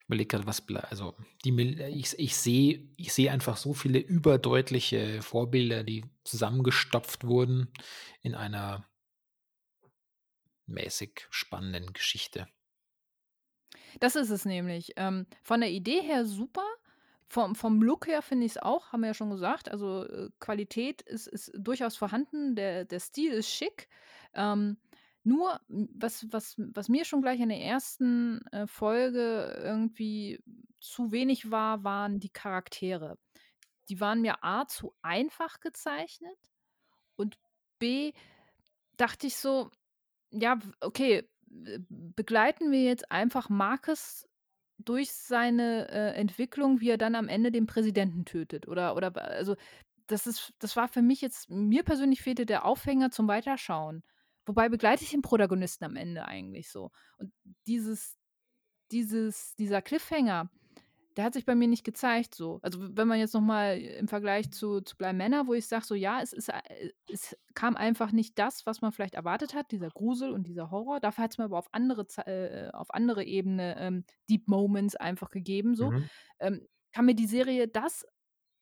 Ich 0.00 0.06
überlege 0.06 0.28
grad, 0.36 0.46
was 0.46 0.60
blei 0.60 0.80
also, 0.80 1.14
die 1.44 1.50
äh, 1.78 1.88
ich 1.88 2.18
ich 2.18 2.36
sehe 2.36 2.88
ich 2.96 3.12
sehe 3.12 3.30
einfach 3.30 3.56
so 3.56 3.72
viele 3.72 3.98
überdeutliche 3.98 5.22
Vorbilder, 5.22 5.84
die 5.84 6.04
zusammengestopft 6.24 7.24
wurden 7.24 7.68
in 8.22 8.34
einer 8.34 8.84
mäßig 10.68 11.26
spannenden 11.30 11.92
Geschichte. 11.92 12.46
Das 14.00 14.16
ist 14.16 14.30
es 14.30 14.44
nämlich. 14.44 14.92
Ähm, 14.96 15.26
von 15.42 15.60
der 15.60 15.70
Idee 15.70 16.00
her 16.02 16.24
super. 16.24 16.64
Vom 17.28 17.54
vom 17.54 17.80
Look 17.82 18.06
her 18.08 18.20
finde 18.22 18.44
ich's 18.46 18.58
auch, 18.58 18.92
haben 18.92 19.00
wir 19.00 19.08
ja 19.08 19.14
schon 19.14 19.30
gesagt. 19.30 19.70
Also, 19.70 20.04
äh, 20.04 20.28
Qualität 20.38 21.00
ist 21.02 21.26
ist 21.28 21.50
durchaus 21.56 21.96
vorhanden. 21.96 22.54
Der 22.56 22.84
der 22.84 23.00
Stil 23.00 23.32
ist 23.32 23.48
schick. 23.50 23.88
Ähm, 24.34 24.76
Nur, 25.24 25.60
was 25.68 26.26
was 26.30 26.56
was 26.58 26.88
mir 26.88 27.04
schon 27.04 27.22
gleich 27.22 27.40
in 27.40 27.48
der 27.48 27.60
ersten, 27.62 28.44
äh, 28.52 28.66
Folge 28.66 29.60
irgendwie 29.64 30.40
zu 30.80 31.12
wenig 31.12 31.50
war, 31.50 31.84
waren 31.84 32.18
die 32.20 32.30
Charaktere. 32.30 33.18
Die 33.90 34.00
waren 34.00 34.20
mir 34.22 34.44
A 34.44 34.66
zu 34.68 34.94
einfach 35.02 35.60
gezeichnet 35.60 36.38
und 37.16 37.38
B 37.78 38.12
dachte 38.96 39.26
ich 39.26 39.36
so: 39.36 39.70
„Ja, 40.32 40.58
okay, 40.80 41.28
begleiten 41.88 42.70
wir 42.72 42.82
jetzt 42.82 43.10
einfach 43.12 43.48
Marcus 43.48 44.28
durch 44.78 45.12
seine, 45.12 45.88
äh, 45.90 46.14
Entwicklung, 46.14 46.80
wie 46.80 46.90
er 46.90 46.98
dann 46.98 47.14
am 47.14 47.28
Ende 47.28 47.52
den 47.52 47.66
Präsidenten 47.66 48.24
tötet?“ 48.24 48.68
Oder 48.68 48.96
oder 48.96 49.14
also, 49.16 49.56
das 50.08 50.26
ist 50.26 50.52
das 50.58 50.76
war 50.76 50.88
für 50.88 51.02
mich 51.02 51.20
jetzt 51.20 51.50
mir 51.50 51.84
persönlich 51.84 52.22
fehlte 52.22 52.46
der 52.46 52.64
Aufhänger 52.64 53.10
zum 53.10 53.28
Weiterschauen. 53.28 54.02
Wobei 54.46 54.68
begleite 54.68 55.04
ich 55.04 55.10
den 55.10 55.22
Protagonisten 55.22 55.84
am 55.84 55.96
Ende 55.96 56.26
eigentlich 56.26 56.70
so. 56.70 56.90
Und 57.18 57.32
dieses 57.66 58.16
dieses 58.92 59.54
dieser 59.56 59.82
Cliffhanger, 59.82 60.50
der 61.16 61.24
hat 61.24 61.34
sich 61.34 61.44
bei 61.44 61.54
mir 61.54 61.68
nicht 61.68 61.84
gezeigt 61.84 62.34
so. 62.34 62.58
Also, 62.62 62.78
wenn 62.96 63.08
man 63.08 63.18
jetzt 63.18 63.34
noch 63.34 63.40
mal 63.40 63.78
im 63.78 64.08
Vergleich 64.08 64.50
zu 64.50 64.80
zu 64.80 64.96
Bly 64.96 65.12
Manor, 65.12 65.46
wo 65.46 65.54
ich 65.54 65.66
sage 65.66 65.84
so, 65.84 65.94
ja, 65.94 66.20
es 66.20 66.32
ist 66.32 66.48
äh, 66.48 66.92
es 67.10 67.36
kam 67.54 67.76
einfach 67.76 68.12
nicht 68.12 68.38
das, 68.38 68.66
was 68.66 68.80
man 68.80 68.92
vielleicht 68.92 69.14
erwartet 69.14 69.54
hat, 69.54 69.70
dieser 69.70 69.90
Grusel 69.90 70.30
und 70.32 70.46
dieser 70.46 70.70
Horror. 70.70 71.00
Dafür 71.00 71.24
hat 71.24 71.32
es 71.32 71.38
mir 71.38 71.44
aber 71.44 71.58
auf 71.58 71.68
andere 71.72 72.06
äh, 72.26 72.70
auf 72.72 72.92
andere 72.94 73.24
Ebene, 73.24 73.76
ähm, 73.78 74.04
Deep 74.30 74.48
Moments 74.48 74.96
einfach 74.96 75.30
gegeben 75.30 75.74
so. 75.74 75.90
Mhm. 75.90 76.10
Ähm, 76.40 76.68
kann 76.92 77.06
mir 77.06 77.14
die 77.14 77.26
Serie 77.26 77.68
das 77.68 78.06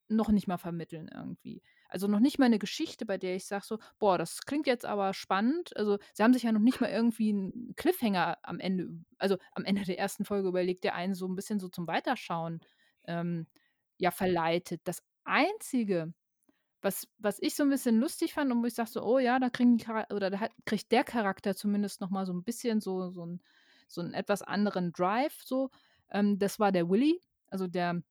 noch 0.09 0.31
nicht 0.31 0.47
mal 0.49 0.59
vermitteln 0.59 1.09
irgendwie. 1.13 1.63
Also, 1.91 2.07
noch 2.09 2.21
nicht 2.21 2.39
mal 2.39 2.49
'ne 2.49 2.59
Geschichte, 2.61 3.05
bei 3.07 3.19
der 3.19 3.35
ich 3.37 3.47
sage 3.47 3.65
so: 3.67 3.79
„Boah, 3.99 4.17
das 4.19 4.43
klingt 4.47 4.67
jetzt 4.69 4.87
aber 4.87 5.13
spannend.“ 5.15 5.77
Also, 5.77 5.99
sie 6.15 6.23
haben 6.23 6.33
sich 6.35 6.45
ja 6.45 6.53
noch 6.53 6.61
nicht 6.61 6.81
mal 6.81 6.91
irgendwie 6.91 7.31
'n 7.31 7.75
Cliffhanger 7.77 8.39
am 8.43 8.61
Ende 8.61 8.89
also, 9.19 9.39
am 9.53 9.65
Ende 9.65 9.83
der 9.85 9.99
ersten 9.99 10.25
Folge 10.25 10.49
überlegt, 10.49 10.85
der 10.85 10.95
einen 10.95 11.15
so 11.15 11.27
'n 11.27 11.35
bisschen 11.37 11.59
so 11.61 11.69
zum 11.69 11.87
Weiterschauen, 11.89 12.61
ähm, 13.07 13.47
ja, 13.99 14.11
verleitet. 14.13 14.83
Das 14.85 15.03
Einzige, 15.25 16.15
was 16.83 17.09
was 17.19 17.39
ich 17.43 17.55
so 17.57 17.65
'n 17.65 17.71
bisschen 17.71 18.01
lustig 18.01 18.35
fand 18.35 18.53
und 18.53 18.63
wo 18.63 18.67
ich 18.67 18.75
sage 18.75 18.91
so: 18.91 19.03
„Oh 19.05 19.19
ja, 19.21 19.39
da 19.41 19.51
kriegen 19.51 19.79
oder 20.13 20.31
da 20.31 20.41
hat 20.41 20.53
kriegt 20.67 20.93
der 20.93 21.05
Charakter 21.05 21.57
zumindest 21.57 22.01
noch 22.03 22.11
mal 22.11 22.27
so 22.27 22.33
'n 22.35 22.45
bisschen 22.45 22.81
so 22.81 23.11
so 23.11 23.23
'n 23.25 23.41
so 23.89 24.03
'n 24.03 24.15
etwas 24.15 24.43
anderen 24.43 24.93
Drive 24.93 25.43
so“, 25.45 25.71
ähm, 26.11 26.39
das 26.39 26.61
war 26.61 26.73
der 26.73 26.89
Willy, 26.91 27.21
also 27.51 27.67
der 27.69 28.03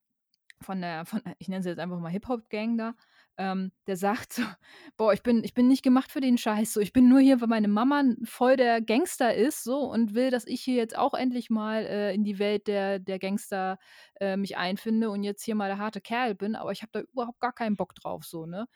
von 0.62 0.82
der 0.82 1.06
von 1.06 1.22
ich 1.40 1.50
nenne 1.50 1.64
sie 1.64 1.70
jetzt 1.70 1.80
einfach 1.80 2.00
mal 2.00 2.10
Hip-Hop-Gang 2.12 2.78
da, 2.78 2.96
ähm, 3.40 3.72
der 3.88 3.98
sagt 3.98 4.34
so: 4.34 4.44
„Boah, 4.98 5.14
ich 5.14 5.24
bin 5.24 5.44
ich 5.44 5.56
bin 5.56 5.68
nicht 5.68 5.84
gemacht 5.84 6.12
für 6.12 6.22
den 6.22 6.38
Scheiß 6.38 6.74
so. 6.74 6.82
Ich 6.82 6.94
bin 6.94 7.10
nur 7.10 7.20
hier, 7.22 7.42
weil 7.42 7.48
meine 7.50 7.68
Mama 7.70 8.04
voll 8.26 8.58
der 8.58 8.82
Gangster 8.82 9.34
ist 9.36 9.64
so 9.64 9.80
und 9.82 10.14
will, 10.16 10.32
dass 10.32 10.46
ich 10.48 10.62
hier 10.64 10.76
jetzt 10.76 10.98
auch 10.98 11.14
endlich 11.16 11.50
mal, 11.50 11.86
äh, 11.86 12.14
in 12.16 12.24
die 12.26 12.40
Welt 12.40 12.68
der 12.68 13.00
der 13.00 13.20
Gangster, 13.20 13.80
äh, 14.20 14.38
mich 14.38 14.58
einfinde 14.58 15.10
und 15.12 15.24
jetzt 15.24 15.44
hier 15.44 15.56
mal 15.56 15.70
der 15.70 15.80
harte 15.80 16.02
Kerl 16.02 16.36
bin, 16.36 16.56
aber 16.56 16.72
ich 16.74 16.82
habe 16.84 16.92
da 16.94 17.02
überhaupt 17.02 17.40
gar 17.40 17.54
keinen 17.54 17.78
Bock 17.78 17.96
drauf 17.96 18.26
so“, 18.26 18.46
ne? 18.46 18.68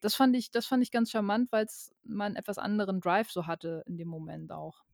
Das 0.00 0.14
fand 0.16 0.36
ich 0.36 0.50
das 0.52 0.66
fand 0.66 0.82
ich 0.84 0.90
ganz 0.92 1.10
charmant, 1.10 1.52
weil's 1.52 1.92
mal 2.04 2.26
'n 2.30 2.36
etwas 2.36 2.58
anderen 2.58 3.00
Drive 3.00 3.30
so 3.30 3.46
hatte 3.46 3.84
in 3.86 3.96
dem 3.98 4.08
Moment 4.08 4.52
auch. 4.52 4.84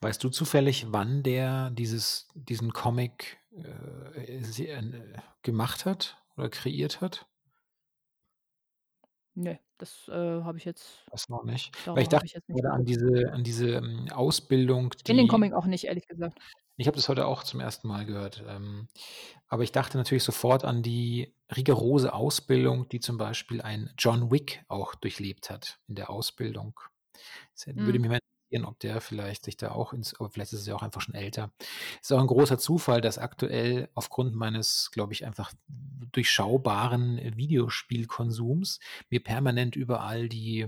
Weißt 0.00 0.22
du 0.22 0.28
zufällig, 0.28 0.86
wann 0.90 1.22
der 1.22 1.70
dieses 1.70 2.28
diesen 2.34 2.72
Comic, 2.72 3.38
äh, 3.52 4.40
äh, 4.40 5.18
gemacht 5.42 5.84
hat 5.86 6.22
oder 6.36 6.48
kreiert 6.50 7.00
hat? 7.00 7.28
Ne, 9.38 9.60
das, 9.78 10.08
äh, 10.08 10.12
habe 10.42 10.58
ich 10.58 10.64
jetzt 10.64 11.06
Das 11.10 11.28
noch 11.28 11.44
nicht. 11.44 11.72
Weil 11.94 12.02
ich 12.02 12.08
habe 12.12 12.12
dachte 12.12 12.26
ich 12.26 12.32
jetzt 12.34 12.48
nicht 12.48 12.64
an 12.70 12.84
geguckt. 12.84 12.84
diese 12.84 13.32
an 13.32 13.44
diese, 13.44 13.70
ähm, 13.76 14.08
Ausbildung, 14.12 14.94
Ich 14.96 15.02
kenne 15.04 15.20
den 15.22 15.26
die 15.26 15.28
Comic 15.28 15.52
auch 15.54 15.66
nicht, 15.66 15.84
ehrlich 15.84 16.06
gesagt. 16.06 16.40
Ich 16.80 16.86
habe 16.86 16.94
das 16.96 17.08
heute 17.08 17.26
auch 17.26 17.42
zum 17.42 17.58
ersten 17.58 17.88
Mal 17.88 18.06
gehört, 18.06 18.44
ähm, 18.46 18.86
aber 19.48 19.64
ich 19.64 19.72
dachte 19.72 19.98
natürlich 19.98 20.22
sofort 20.22 20.64
an 20.64 20.82
die 20.82 21.34
rigorose 21.54 22.12
Ausbildung, 22.12 22.88
die 22.88 23.00
zum 23.00 23.18
Beispiel 23.18 23.60
ein 23.62 23.92
John 23.98 24.30
Wick 24.30 24.64
auch 24.68 24.94
durchlebt 24.94 25.50
hat 25.50 25.80
in 25.88 25.96
der 25.96 26.08
Ausbildung. 26.10 26.78
Es 27.54 27.66
würde 27.66 27.98
Mhm. 27.98 28.00
mich 28.00 28.10
mal 28.10 28.20
interessieren, 28.50 28.64
ob 28.66 28.78
der 28.80 29.00
vielleicht 29.00 29.44
sich 29.44 29.56
da 29.56 29.72
auch 29.72 29.92
ins 29.92 30.14
aber 30.18 30.30
vielleicht 30.30 30.52
ist 30.52 30.66
er 30.66 30.72
ja 30.72 30.76
auch 30.76 30.82
einfach 30.82 31.00
schon 31.00 31.14
älter. 31.14 31.52
Ist 32.02 32.12
auch 32.12 32.20
'n 32.20 32.26
großer 32.26 32.58
Zufall, 32.58 33.00
dass 33.00 33.18
aktuell 33.18 33.88
aufgrund 33.94 34.34
meines, 34.34 34.90
glaube 34.92 35.12
ich, 35.12 35.26
einfach 35.26 35.52
durchschaubaren 36.12 37.18
Videospielkonsums 37.36 38.80
mir 39.10 39.22
permanent 39.22 39.76
überall 39.76 40.28
die 40.28 40.66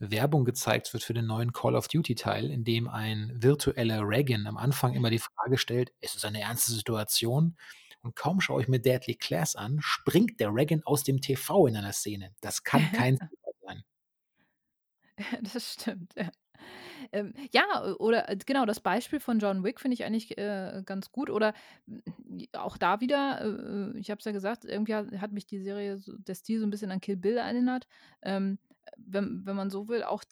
Werbung 0.00 0.44
gezeigt 0.44 0.92
wird 0.94 1.04
für 1.04 1.14
den 1.14 1.26
neuen 1.26 1.52
Call 1.52 1.76
of 1.76 1.88
Duty 1.88 2.14
Teil, 2.16 2.50
in 2.50 2.64
dem 2.64 2.88
ein 2.88 3.32
virtueller 3.36 4.02
Reagan 4.08 4.46
am 4.46 4.56
Anfang 4.58 4.94
immer 4.94 5.10
die 5.10 5.20
Frage 5.20 5.58
stellt: 5.58 5.92
„Es 6.00 6.14
ist 6.16 6.24
eine 6.24 6.40
ernste 6.42 6.72
Situation.“ 6.72 7.56
Und 8.02 8.16
kaum 8.16 8.40
schaue 8.40 8.62
ich 8.62 8.68
mir 8.68 8.80
Deadly 8.80 9.16
Class 9.16 9.56
an, 9.56 9.78
springt 9.82 10.40
der 10.40 10.54
Reagan 10.54 10.82
aus 10.84 11.04
dem 11.04 11.20
TV 11.20 11.66
in 11.68 11.76
einer 11.76 11.92
Szene. 11.92 12.32
Das 12.42 12.64
kann 12.64 12.90
kein 12.92 13.18
Zufall 13.18 13.54
sein. 13.66 13.84
Das 15.42 15.72
stimmt, 15.74 16.14
ja. 16.16 16.30
Ähm, 17.12 17.34
ja, 17.52 17.64
oder 17.98 18.26
genau, 18.46 18.66
das 18.66 18.80
Beispiel 18.80 19.20
von 19.20 19.38
John 19.38 19.64
Wick 19.64 19.80
finde 19.80 19.94
ich 19.94 20.04
eigentlich, 20.04 20.38
äh, 20.38 20.82
ganz 20.84 21.12
gut 21.12 21.30
oder 21.30 21.54
j 22.28 22.48
auch 22.54 22.76
da 22.78 23.00
wieder, 23.00 23.40
äh, 23.42 23.96
äh, 23.96 23.98
ich 23.98 24.10
habe 24.10 24.18
es 24.18 24.24
ja 24.24 24.32
gesagt, 24.32 24.64
irgendwie 24.64 24.94
ha 24.94 25.04
hat 25.20 25.32
mich 25.32 25.46
die 25.46 25.60
Serie 25.60 25.98
so 25.98 26.16
der 26.18 26.34
Stil 26.34 26.60
so 26.60 26.66
'n 26.66 26.70
bisschen 26.70 26.90
an 26.92 27.00
Kill 27.00 27.16
Bill 27.16 27.36
erinnert. 27.38 27.86
Ähm, 28.22 28.58
wenn 28.96 29.46
wenn 29.46 29.56
man 29.56 29.70
so 29.70 29.88
will, 29.88 30.02
auch 30.04 30.24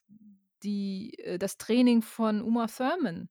die 0.63 1.19
äh, 1.21 1.39
das 1.39 1.59
Training 1.59 2.03
von 2.03 2.43
Uma 2.43 2.67
Thurman. 2.69 3.29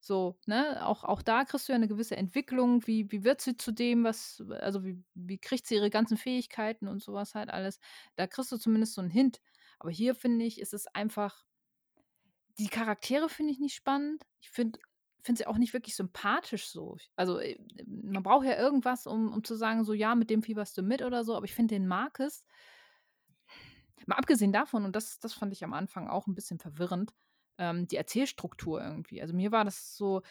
So, 0.00 0.38
ne? 0.46 0.86
Auch 0.86 1.04
auch 1.04 1.22
da 1.22 1.44
kriegst 1.44 1.68
du 1.68 1.72
ja 1.74 1.78
'ne 1.80 1.88
gewisse 1.88 2.16
Entwicklung. 2.16 2.86
Wie 2.88 3.10
wie 3.12 3.24
wird 3.24 3.40
sie 3.42 3.56
zu 3.56 3.72
dem, 3.72 4.04
was 4.04 4.42
also, 4.60 4.84
wie 4.84 5.02
wie 5.14 5.38
kriegt 5.38 5.66
sie 5.66 5.76
ihre 5.76 5.90
ganzen 5.90 6.16
Fähigkeiten 6.18 6.88
und 6.88 7.02
so 7.02 7.14
was 7.14 7.34
halt 7.36 7.50
alles. 7.50 7.80
Da 8.16 8.26
kriegst 8.28 8.52
du 8.52 8.58
zumindest 8.58 8.94
so 8.94 9.02
'n 9.02 9.10
Hint. 9.10 9.40
Aber 9.80 9.90
hier 9.92 10.14
finde 10.16 10.44
ich, 10.46 10.60
ist 10.60 10.74
es 10.74 10.86
einfach 10.88 11.44
die 12.58 12.68
Charaktere 12.68 13.28
finde 13.28 13.52
ich 13.52 13.58
nicht 13.60 13.74
spannend. 13.74 14.24
Ich 14.40 14.50
finde 14.50 14.78
finde 15.24 15.38
sie 15.38 15.46
auch 15.46 15.58
nicht 15.58 15.72
wirklich 15.72 15.94
sympathisch 15.94 16.66
so. 16.68 16.96
Also, 17.16 17.38
äh, 17.38 17.56
man 17.86 18.22
braucht 18.24 18.44
ja 18.46 18.58
irgendwas, 18.58 19.06
um 19.06 19.32
um 19.32 19.44
zu 19.44 19.54
sagen, 19.54 19.84
so: 19.84 19.92
„Ja, 19.92 20.14
mit 20.16 20.30
dem 20.30 20.42
fieberst 20.42 20.76
du 20.78 20.82
mit“ 20.82 21.02
oder 21.02 21.24
so, 21.24 21.36
aber 21.36 21.44
ich 21.46 21.54
finde 21.54 21.74
den 21.76 21.86
Marcus 21.86 22.42
mal 24.06 24.16
abgesehen 24.16 24.52
davon, 24.52 24.84
und 24.84 24.96
das 24.96 25.18
das 25.20 25.34
fand 25.34 25.52
ich 25.52 25.64
am 25.64 25.72
Anfang 25.72 26.08
auch 26.08 26.26
'n 26.26 26.34
bisschen 26.34 26.58
verwirrend, 26.58 27.12
ähm, 27.58 27.86
die 27.88 27.96
Erzählstruktur 27.96 28.82
irgendwie. 28.82 29.20
Also, 29.22 29.34
mir 29.34 29.52
war 29.52 29.64
das 29.64 29.96
so 29.96 30.22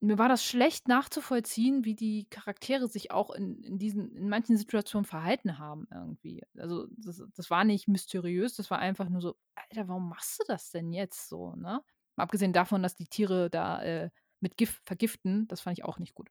mir 0.00 0.18
war 0.18 0.28
das 0.28 0.44
schlecht 0.44 0.88
nachzuvollziehen, 0.88 1.84
wie 1.84 1.94
die 1.94 2.26
Charaktere 2.30 2.88
sich 2.88 3.10
auch 3.10 3.30
in 3.30 3.62
in 3.62 3.78
diesen 3.78 4.14
in 4.16 4.28
manchen 4.28 4.56
Situationen 4.56 5.04
verhalten 5.06 5.58
haben 5.58 5.86
irgendwie. 5.92 6.42
Also, 6.58 6.86
das 6.98 7.22
das 7.34 7.50
war 7.50 7.64
nicht 7.64 7.88
mysteriös, 7.88 8.56
das 8.56 8.70
war 8.70 8.78
einfach 8.78 9.08
nur 9.08 9.20
so: 9.22 9.36
„Alter, 9.54 9.88
warum 9.88 10.08
machst 10.08 10.40
du 10.40 10.44
das 10.48 10.70
denn 10.70 10.92
jetzt 10.92 11.28
so“, 11.28 11.54
ne? 11.56 11.82
Mal 12.16 12.24
abgesehen 12.24 12.52
davon, 12.52 12.82
dass 12.82 12.96
die 12.96 13.06
Tiere 13.06 13.50
da, 13.50 13.82
äh, 13.82 14.10
mit 14.40 14.56
Gift 14.56 14.82
vergiften, 14.86 15.48
das 15.48 15.60
fand 15.62 15.78
ich 15.78 15.84
auch 15.84 15.98
nicht 15.98 16.14
gut. 16.14 16.28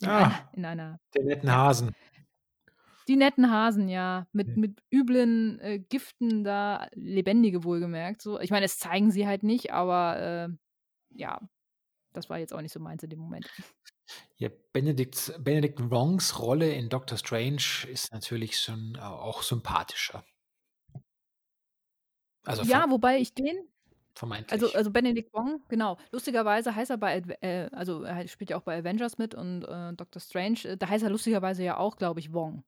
In 0.00 0.12
einer 0.14 0.26
Ah, 0.26 0.52
in 0.52 0.64
einer 0.66 1.00
die 1.14 1.22
netten. 1.22 1.50
Hasen. 1.50 1.92
Die 3.08 3.16
netten 3.16 3.50
Hasen, 3.50 3.88
ja, 3.88 4.28
mit 4.32 4.54
Ja. 4.54 4.56
mit 4.56 4.80
üblen, 4.92 5.58
äh, 5.60 5.80
Giften 5.80 6.44
da 6.44 6.86
lebendige 6.94 7.64
wohlgemerkt 7.64 8.22
so. 8.22 8.38
Ich 8.40 8.50
meine, 8.50 8.64
das 8.64 8.78
zeigen 8.78 9.10
sie 9.10 9.26
halt 9.26 9.42
nicht, 9.42 9.72
aber, 9.72 10.18
äh, 10.20 10.48
ja, 11.18 11.40
das 12.12 12.30
war 12.30 12.38
jetzt 12.38 12.52
auch 12.54 12.60
nicht 12.60 12.72
so 12.72 12.80
meins 12.80 13.02
in 13.02 13.10
dem 13.10 13.18
Moment. 13.20 13.52
Ja, 14.36 14.48
Benedicts 14.72 15.32
Benedict 15.38 15.90
Wongs 15.90 16.38
Rolle 16.38 16.70
in 16.74 16.88
Doctor 16.88 17.16
Strange 17.16 17.86
ist 17.88 18.12
natürlich 18.12 18.58
schon 18.58 18.96
a 18.96 19.10
auch 19.12 19.42
sympathischer. 19.42 20.24
Also, 22.44 22.62
Ja, 22.62 22.86
wobei 22.90 23.18
ich 23.18 23.34
den 23.34 23.68
also 24.50 24.68
vermeintlich. 24.68 24.76
also 24.76 24.90
Benedict 24.90 25.32
Wong, 25.34 25.62
genau. 25.68 25.96
Lustigerweise 26.12 26.74
heißt 26.76 26.90
er 26.90 26.98
bei 26.98 27.18
äh, 27.40 27.68
also 27.72 28.02
er 28.04 28.28
spielt 28.28 28.50
ja 28.50 28.58
auch 28.58 28.62
bei 28.62 28.78
Avengers 28.78 29.18
mit 29.18 29.34
und, 29.34 29.64
äh, 29.64 29.92
Doctor 29.94 30.20
Strange, 30.20 30.60
äh, 30.64 30.76
da 30.76 30.88
heißt 30.88 31.04
er 31.04 31.10
lustigerweise 31.10 31.64
ja 31.64 31.78
auch, 31.78 31.96
glaube 31.96 32.20
ich, 32.20 32.32
Wong. 32.32 32.64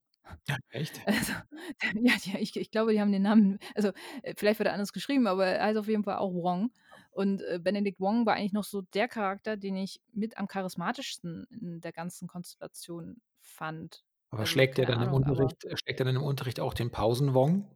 Ja, 0.49 0.57
echt? 0.71 1.01
Also, 1.07 1.33
ja, 2.03 2.13
die 2.25 2.39
ich 2.39 2.57
ich 2.57 2.71
glaube, 2.71 2.93
die 2.93 3.01
haben 3.01 3.13
den 3.13 3.23
Namen 3.23 3.59
also, 3.75 3.91
äh, 4.23 4.35
vielleicht 4.37 4.59
wird 4.59 4.69
er 4.69 4.73
anders 4.75 4.93
geschrieben, 4.93 5.27
aber 5.27 5.47
er 5.47 5.65
heißt 5.67 5.79
auf 5.79 5.89
jeden 5.89 6.05
Fall 6.05 6.17
auch 6.17 6.33
Wong. 6.35 6.71
Und, 7.11 7.43
äh, 7.43 7.59
Benedict 7.63 8.01
Wong 8.01 8.27
war 8.27 8.35
eigentlich 8.35 8.53
noch 8.53 8.65
so 8.65 8.83
der 8.83 9.09
Charakter, 9.09 9.57
den 9.57 9.77
ich 9.77 10.01
mit 10.13 10.37
am 10.39 10.49
charismatischsten 10.49 11.47
in 11.51 11.81
der 11.81 11.93
ganzen 11.93 12.29
Konstellation 12.29 13.21
fand. 13.41 14.05
Aber 14.33 14.45
Also, 14.45 14.47
schlägt 14.47 14.79
er 14.79 14.85
dann 14.87 15.01
im 15.01 15.13
Ahnung, 15.13 15.25
aber 15.25 15.55
Unterricht 15.55 15.65
äh, 15.65 15.77
schlägt 15.79 15.99
er 16.01 16.05
dann 16.07 16.17
im 16.17 16.23
Unterricht 16.23 16.61
auch 16.61 16.75
den 16.75 16.91
Pausen-Wong? 16.91 17.71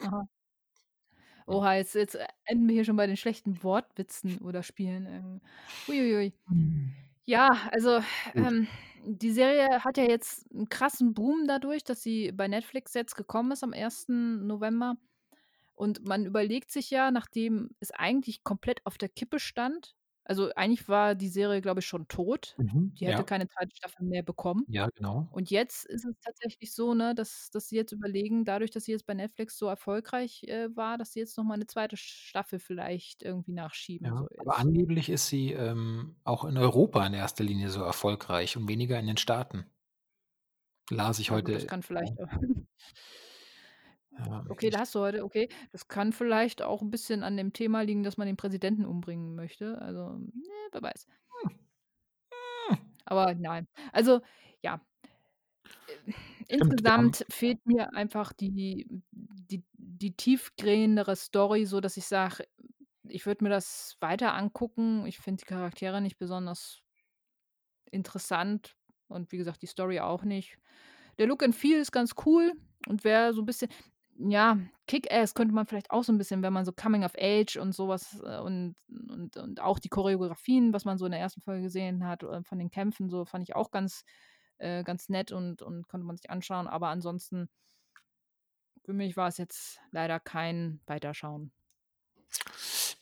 Aha. 0.00 0.24
Oha, 1.48 1.74
jetzt 1.74 1.94
jetzt 1.94 2.16
enden 2.44 2.68
wir 2.68 2.74
hier 2.74 2.84
schon 2.84 2.96
bei 2.96 3.06
den 3.06 3.16
schlechten 3.16 3.62
Wortwitzen 3.62 4.38
oder 4.38 4.62
Spielen, 4.62 5.06
ähm. 5.06 5.40
Ui, 5.88 6.00
ui, 6.00 6.16
ui. 6.16 6.32
Hm. 6.48 6.94
Ja, 7.26 7.68
also, 7.72 8.00
ähm, 8.34 8.68
die 9.06 9.32
Serie 9.32 9.84
hat 9.84 9.96
ja 9.98 10.04
jetzt 10.04 10.46
'n 10.52 10.68
krassen 10.68 11.14
Boom 11.14 11.46
dadurch, 11.46 11.84
dass 11.84 12.02
sie 12.02 12.32
bei 12.32 12.48
Netflix 12.48 12.94
jetzt 12.94 13.16
gekommen 13.16 13.52
ist 13.52 13.62
am 13.64 13.72
1. 13.72 14.46
November. 14.46 14.96
Und 15.74 16.06
man 16.08 16.26
überlegt 16.26 16.70
sich 16.72 16.90
ja, 16.90 17.10
nachdem 17.10 17.70
es 17.80 17.90
eigentlich 17.92 18.44
komplett 18.44 18.84
auf 18.86 18.98
der 18.98 19.08
Kippe 19.10 19.40
stand 19.40 19.94
also, 20.24 20.50
eigentlich 20.54 20.88
war 20.88 21.14
die 21.14 21.28
Serie, 21.28 21.60
glaube 21.60 21.80
ich, 21.80 21.86
schon 21.86 22.08
tot. 22.08 22.58
Mhm, 22.58 22.98
Die 23.00 23.06
hätte 23.06 23.24
ja. 23.24 23.24
keine 23.24 23.48
2. 23.48 23.76
Staffel 23.76 24.04
mehr 24.06 24.22
bekommen. 24.22 24.68
Ja, 24.68 24.88
genau. 24.94 25.28
Und 25.30 25.50
jetzt 25.50 25.86
ist 25.86 26.04
es 26.06 26.14
tatsächlich 26.20 26.74
so, 26.74 26.94
ne, 26.94 27.14
dass 27.14 27.50
dass 27.50 27.68
sie 27.68 27.76
jetzt 27.76 27.92
überlegen, 27.92 28.44
dadurch, 28.44 28.70
dass 28.72 28.84
sie 28.86 28.92
jetzt 28.92 29.06
bei 29.06 29.14
Netflix 29.14 29.58
so 29.58 29.66
erfolgreich, 29.68 30.44
äh, 30.44 30.74
war, 30.76 30.98
dass 30.98 31.12
sie 31.14 31.20
jetzt 31.20 31.36
noch 31.38 31.44
mal 31.44 31.56
'ne 31.58 31.66
2. 31.66 31.96
Staffel 31.98 32.58
vielleicht 32.60 33.22
irgendwie 33.22 33.52
nachschieben, 33.52 34.10
Ja, 34.10 34.12
so 34.16 34.28
aber 34.36 34.58
angeblich 34.58 35.08
ist 35.08 35.28
sie, 35.28 35.52
ähm, 35.52 36.16
auch 36.24 36.44
in 36.44 36.56
Europa 36.58 37.06
in 37.06 37.14
erster 37.14 37.44
Linie 37.44 37.70
so 37.70 37.82
erfolgreich 37.82 38.56
und 38.56 38.66
weniger 38.68 38.98
in 38.98 39.06
den 39.06 39.16
Staaten. 39.16 39.66
Las 40.90 41.18
ich 41.18 41.30
Ja 41.30 41.38
gut, 41.38 41.54
das 41.54 41.66
heute, 41.66 41.66
kann 41.66 41.82
vielleicht 41.82 42.18
ja. 42.18 42.22
auch 42.22 42.28
Ja, 44.18 44.44
Okay, 44.50 44.70
da 44.70 44.80
ich 44.80 44.80
hast 44.80 44.94
du 44.94 45.00
heute 45.00 45.24
okay, 45.24 45.48
das 45.72 45.88
kann 45.88 46.12
vielleicht 46.12 46.62
auch 46.62 46.82
'n 46.82 46.90
bisschen 46.90 47.22
an 47.22 47.36
dem 47.36 47.52
Thema 47.52 47.80
liegen, 47.82 48.02
dass 48.02 48.16
man 48.18 48.26
den 48.26 48.36
Präsidenten 48.36 48.84
umbringen 48.84 49.34
möchte. 49.34 49.80
Also, 49.80 50.10
ne, 50.18 50.32
wer 50.72 50.82
weiß. 50.82 51.06
Hm. 51.42 51.64
Hm. 52.68 52.78
Aber 53.04 53.34
nein. 53.34 53.66
Also, 53.92 54.20
ja. 54.62 54.80
Äh, 55.88 56.12
Stimmt, 56.52 56.82
wir 56.84 56.92
haben 56.96 57.10
insgesamt 57.10 57.24
fehlt 57.30 57.64
mir 57.66 57.94
einfach 57.94 58.32
die 58.32 58.86
die 59.12 59.64
die 59.74 60.16
tiefgrehendere 60.16 61.16
Story, 61.16 61.66
sodass 61.66 61.96
ich 61.96 62.06
sage, 62.06 62.46
ich 63.08 63.26
würde 63.26 63.44
mir 63.44 63.50
das 63.50 63.96
weiter 64.00 64.34
angucken. 64.34 65.06
Ich 65.06 65.18
finde 65.18 65.42
die 65.44 65.46
Charaktere 65.48 66.00
nicht 66.00 66.18
besonders 66.18 66.80
interessant 67.90 68.76
und 69.08 69.30
wie 69.32 69.36
gesagt, 69.38 69.62
die 69.62 69.66
Story 69.66 70.00
auch 70.00 70.24
nicht. 70.24 70.58
Der 71.18 71.26
Look 71.26 71.42
and 71.42 71.54
Feel 71.56 71.78
ist 71.80 71.92
ganz 71.92 72.14
cool 72.26 72.52
und 72.88 73.04
wer 73.04 73.34
so 73.34 73.42
'n 73.42 73.46
bisschen 73.46 73.70
ja, 74.18 74.58
Kick-Ass 74.86 75.34
könnte 75.34 75.54
man 75.54 75.66
vielleicht 75.66 75.90
auch 75.90 76.04
so 76.04 76.12
'n 76.12 76.18
bisschen, 76.18 76.42
wenn 76.42 76.52
man 76.52 76.64
so 76.64 76.72
Coming 76.72 77.04
of 77.04 77.14
Age 77.18 77.56
und 77.56 77.72
so 77.74 77.88
was 77.88 78.20
äh, 78.22 78.38
und 78.40 78.76
und 78.88 79.36
und 79.36 79.60
auch 79.60 79.78
die 79.78 79.88
Choreografien, 79.88 80.72
was 80.72 80.84
man 80.84 80.98
so 80.98 81.06
in 81.06 81.12
der 81.12 81.20
1. 81.20 81.40
Folge 81.42 81.62
gesehen 81.62 82.06
hat, 82.06 82.22
äh, 82.22 82.42
von 82.44 82.58
den 82.58 82.70
Kämpfen 82.70 83.08
so, 83.10 83.24
fand 83.24 83.44
ich 83.48 83.56
auch 83.56 83.70
ganz 83.70 84.04
äh, 84.58 84.84
ganz 84.84 85.08
nett 85.08 85.32
und 85.32 85.62
und 85.62 85.88
konnte 85.88 86.06
man 86.06 86.16
sich 86.16 86.30
anschauen. 86.30 86.66
Aber 86.68 86.88
ansonsten 86.88 87.48
für 88.84 88.92
mich 88.92 89.16
war 89.16 89.28
es 89.28 89.38
jetzt 89.38 89.80
leider 89.92 90.20
kein 90.20 90.80
Weiterschauen. 90.86 91.52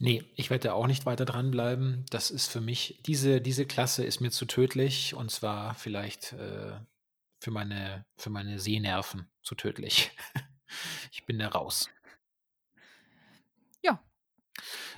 Ne, 0.00 0.24
ich 0.36 0.50
werde 0.50 0.74
auch 0.74 0.86
nicht 0.86 1.06
weiter 1.06 1.24
dranbleiben. 1.24 2.04
Das 2.10 2.30
ist 2.30 2.50
für 2.50 2.60
mich 2.60 3.00
diese 3.06 3.40
diese 3.40 3.66
Klasse 3.66 4.04
ist 4.04 4.20
mir 4.20 4.30
zu 4.30 4.46
tödlich 4.46 5.14
und 5.14 5.30
zwar 5.30 5.74
vielleicht, 5.74 6.32
äh, 6.34 6.72
für 7.40 7.50
meine 7.50 8.06
für 8.16 8.30
meine 8.30 8.58
Sehnerven 8.58 9.30
zu 9.42 9.54
tödlich. 9.54 10.10
Ich 11.10 11.24
bin 11.26 11.38
da 11.38 11.48
raus. 11.48 11.88
Ja. 13.82 14.02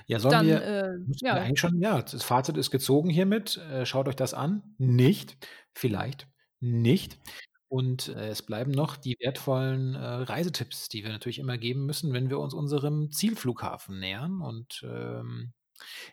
Ja, 0.07 0.19
sollen 0.19 0.31
Dann, 0.31 0.47
wir 0.47 0.61
äh, 0.61 0.97
müssten 0.97 1.25
wir 1.25 1.35
ja. 1.35 1.41
eigentlich 1.41 1.59
schon 1.59 1.81
ja, 1.81 2.01
das 2.01 2.23
Fazit 2.23 2.57
ist 2.57 2.71
gezogen 2.71 3.09
hiermit. 3.09 3.57
Äh, 3.57 3.85
schaut 3.85 4.07
euch 4.07 4.15
das 4.15 4.33
an. 4.33 4.75
Nicht, 4.77 5.37
vielleicht 5.73 6.27
nicht. 6.59 7.19
Und, 7.67 8.09
äh, 8.09 8.29
es 8.29 8.43
bleiben 8.43 8.71
noch 8.71 8.95
die 8.95 9.17
wertvollen, 9.19 9.95
äh, 9.95 9.99
Reisetipps, 9.99 10.87
die 10.89 11.03
wir 11.03 11.11
natürlich 11.11 11.39
immer 11.39 11.57
geben 11.57 11.85
müssen, 11.85 12.13
wenn 12.13 12.29
wir 12.29 12.39
uns 12.39 12.53
unserem 12.53 13.11
Zielflughafen 13.11 13.99
nähern. 13.99 14.41
Und, 14.41 14.85
ähm, 14.87 15.53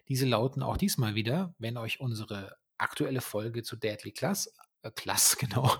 diese 0.08 0.26
lauten 0.26 0.62
auch 0.62 0.76
diesmal 0.76 1.14
wieder: 1.14 1.54
Wenn 1.58 1.76
euch 1.76 2.00
unsere 2.00 2.56
aktuelle 2.78 3.20
Folge 3.20 3.62
zu 3.62 3.76
Deadly 3.76 4.12
Class 4.12 4.52
äh, 4.82 4.90
Class, 4.90 5.36
genau, 5.38 5.70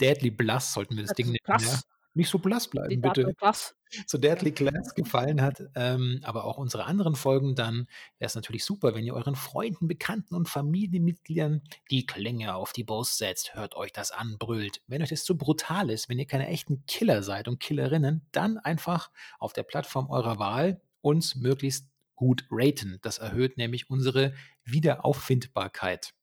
Deadly 0.00 0.30
Blass 0.30 0.72
sollten 0.72 0.96
wir 0.96 1.04
das 1.04 1.14
Ding 1.14 1.26
nennen, 1.26 1.38
ja. 1.60 1.80
Nicht 2.14 2.28
so 2.28 2.38
blass 2.38 2.68
bleiben, 2.68 3.00
bitte. 3.00 3.32
Blass. 3.38 3.74
Zu 4.06 4.18
Deadly 4.18 4.52
Class 4.52 4.94
gefallen 4.94 5.40
hat, 5.40 5.62
ähm, 5.74 6.20
aber 6.22 6.44
auch 6.44 6.58
unsere 6.58 6.84
anderen 6.84 7.14
Folgen, 7.14 7.54
dann 7.54 7.86
wär's 8.18 8.34
natürlich 8.34 8.64
super, 8.64 8.94
wenn 8.94 9.04
ihr 9.04 9.14
euren 9.14 9.34
Freunden, 9.34 9.88
Bekannten 9.88 10.34
und 10.34 10.48
Familienmitgliedern 10.48 11.62
die 11.90 12.04
Klänge 12.04 12.54
auf 12.54 12.72
die 12.72 12.84
Brust 12.84 13.18
setzt. 13.18 13.54
Hört 13.54 13.76
euch 13.76 13.92
das 13.92 14.10
an, 14.10 14.36
brüllt. 14.38 14.82
Wenn 14.86 15.02
euch 15.02 15.08
das 15.08 15.24
zu 15.24 15.36
brutal 15.36 15.90
ist, 15.90 16.08
wenn 16.08 16.18
ihr 16.18 16.26
keine 16.26 16.48
echten 16.48 16.84
Killer 16.86 17.22
seid 17.22 17.48
und 17.48 17.60
Killerinnen, 17.60 18.26
dann 18.32 18.58
einfach 18.58 19.10
auf 19.38 19.52
der 19.52 19.62
Plattform 19.62 20.10
eurer 20.10 20.38
Wahl 20.38 20.80
uns 21.00 21.34
möglichst 21.34 21.88
gut 22.14 22.46
raten. 22.50 22.98
Das 23.02 23.18
erhöht 23.18 23.56
nämlich 23.56 23.90
unsere 23.90 24.34
Wiederauffindbarkeit. 24.64 26.14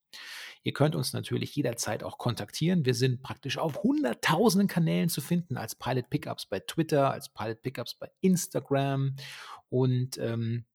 Ihr 0.63 0.73
könnt 0.73 0.95
uns 0.95 1.13
natürlich 1.13 1.55
jederzeit 1.55 2.03
auch 2.03 2.17
kontaktieren. 2.17 2.85
Wir 2.85 2.93
sind 2.93 3.21
praktisch 3.23 3.57
auf 3.57 3.83
hunderttausenden 3.83 4.67
Kanälen 4.67 5.09
zu 5.09 5.21
finden 5.21 5.57
als 5.57 5.75
Pilot 5.75 6.09
Pickups 6.09 6.45
bei 6.47 6.59
Twitter, 6.59 7.11
als 7.11 7.29
Pilot 7.29 7.61
Pickups 7.61 7.95
bei 7.95 8.09
Instagram 8.21 9.15
und, 9.69 10.17
ähm, 10.17 10.65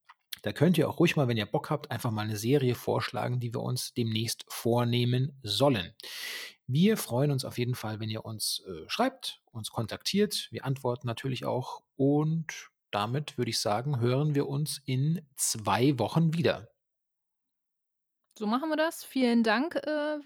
da 0.43 0.53
könnt 0.53 0.77
ihr 0.79 0.89
auch 0.91 0.99
ruhig 1.01 1.17
mal, 1.17 1.29
wenn 1.29 1.39
ihr 1.39 1.47
Bock 1.47 1.71
habt, 1.71 1.91
einfach 1.91 2.11
mal 2.11 2.27
'ne 2.27 2.37
Serie 2.37 2.75
vorschlagen, 2.75 3.41
die 3.41 3.55
wir 3.55 3.63
uns 3.63 3.95
demnächst 3.95 4.45
vornehmen 4.49 5.39
sollen. 5.43 5.95
Wir 6.67 6.97
freuen 6.99 7.31
uns 7.31 7.45
auf 7.47 7.59
jeden 7.59 7.75
Fall, 7.75 8.01
wenn 8.01 8.11
ihr 8.11 8.25
uns, 8.27 8.63
äh, 8.67 8.89
schreibt, 8.89 9.41
uns 9.53 9.71
kontaktiert. 9.71 10.49
Wir 10.51 10.65
antworten 10.67 11.07
natürlich 11.07 11.45
auch 11.47 11.83
und 11.97 12.47
damit 12.91 13.39
würde 13.39 13.51
ich 13.51 13.61
sagen, 13.61 14.01
hören 14.01 14.35
wir 14.35 14.49
uns 14.49 14.81
in 14.87 15.27
2 15.37 15.99
Wochen 15.99 16.35
wieder. 16.35 16.74
So 18.39 18.47
machen 18.47 18.69
wir 18.69 18.77
das. 18.77 19.05
Vielen 19.05 19.43
Dank, 19.43 19.77
äh, 19.77 20.19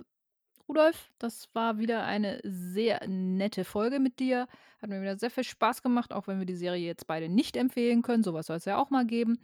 Rudolf. 0.69 1.11
Das 1.19 1.49
war 1.55 1.79
wieder 1.79 2.05
eine 2.05 2.41
sehr 2.45 3.07
nette 3.09 3.65
Folge 3.65 4.01
mit 4.01 4.19
dir. 4.21 4.49
Hat 4.81 4.91
mir 4.91 5.01
wieder 5.03 5.19
sehr 5.19 5.31
viel 5.31 5.45
Spaß 5.45 5.83
gemacht, 5.83 6.13
auch 6.13 6.27
wenn 6.29 6.39
wir 6.39 6.47
die 6.47 6.57
Serie 6.57 6.87
jetzt 6.87 7.07
beide 7.07 7.29
nicht 7.29 7.57
empfehlen 7.57 8.03
können. 8.03 8.23
So 8.25 8.35
was 8.35 8.47
soll's 8.47 8.65
ja 8.67 8.79
auch 8.79 8.91
mal 8.91 9.07
geben. 9.07 9.39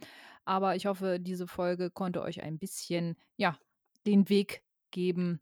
Aber 0.45 0.75
ich 0.75 0.85
hoffe, 0.87 1.19
diese 1.19 1.47
Folge 1.47 1.91
konnte 1.91 2.21
euch 2.21 2.43
ein 2.43 2.59
bisschen, 2.59 3.17
ja, 3.37 3.59
den 4.07 4.29
Weg 4.29 4.63
geben, 4.91 5.41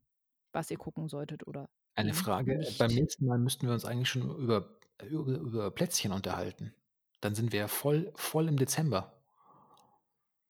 was 0.53 0.71
ihr 0.71 0.77
gucken 0.77 1.09
solltet 1.09 1.47
oder 1.47 1.69
Eine 1.95 2.13
Frage, 2.13 2.53
äh, 2.53 2.71
beim 2.77 2.91
nicht. 2.91 2.93
nächsten 2.93 3.25
Mal 3.25 3.37
müssten 3.39 3.67
wir 3.67 3.73
uns 3.73 3.85
eigentlich 3.85 4.09
schon 4.09 4.23
über 4.37 4.77
über 5.09 5.33
über 5.37 5.71
Plätzchen 5.71 6.11
unterhalten. 6.11 6.73
Dann 7.21 7.35
sind 7.35 7.51
wir 7.51 7.59
ja 7.61 7.67
voll 7.67 8.11
voll 8.15 8.47
im 8.47 8.57
Dezember. 8.57 9.22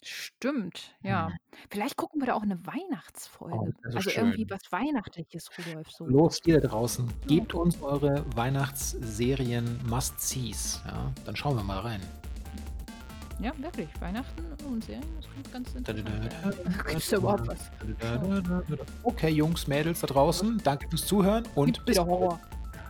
Stimmt, 0.05 0.95
ja. 1.01 1.29
Mhm. 1.29 1.33
Vielleicht 1.69 1.95
gucken 1.97 2.21
wir 2.21 2.27
da 2.27 2.33
auch 2.33 2.43
'ne 2.43 2.59
Oh, 2.61 2.67
Weihnachtsfolge. 2.67 3.73
so 3.89 3.97
Also, 3.97 4.09
irgendwie 4.11 4.37
schön. 4.47 4.49
was 4.51 4.71
Weihnachtliches, 4.71 5.49
Rudolf, 5.57 5.89
so. 5.91 6.05
Los, 6.05 6.39
ihr 6.45 6.59
da 6.61 6.67
draußen, 6.67 7.07
Ja. 7.07 7.13
gebt 7.27 7.53
uns 7.53 7.81
eure 7.81 8.25
Weihnachtsserien 8.35 9.79
Must-Sees, 9.87 10.81
ja? 10.85 11.11
Dann 11.25 11.35
schauen 11.35 11.55
wir 11.55 11.63
mal 11.63 11.79
rein. 11.79 12.01
Ja, 13.39 13.51
wirklich. 13.57 13.89
Weihnachten 13.99 14.45
und 14.65 14.83
Serien, 14.83 15.03
das 15.17 15.29
klingt 15.31 15.51
ganz 15.51 15.73
interessant 15.75 16.31
Ja. 18.01 18.61
Okay, 19.03 19.29
Jungs, 19.29 19.67
Mädels 19.67 20.01
da 20.01 20.07
draußen, 20.07 20.61
danke 20.63 20.87
fürs 20.89 21.05
Zuhören 21.05 21.43
und 21.55 21.73
Gibt's 21.73 21.85
bis. 21.85 21.99
Horror. 21.99 22.39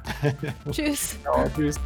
Tschüss. 0.71 1.17
Tschau, 1.23 1.47
tschüss. 1.55 1.79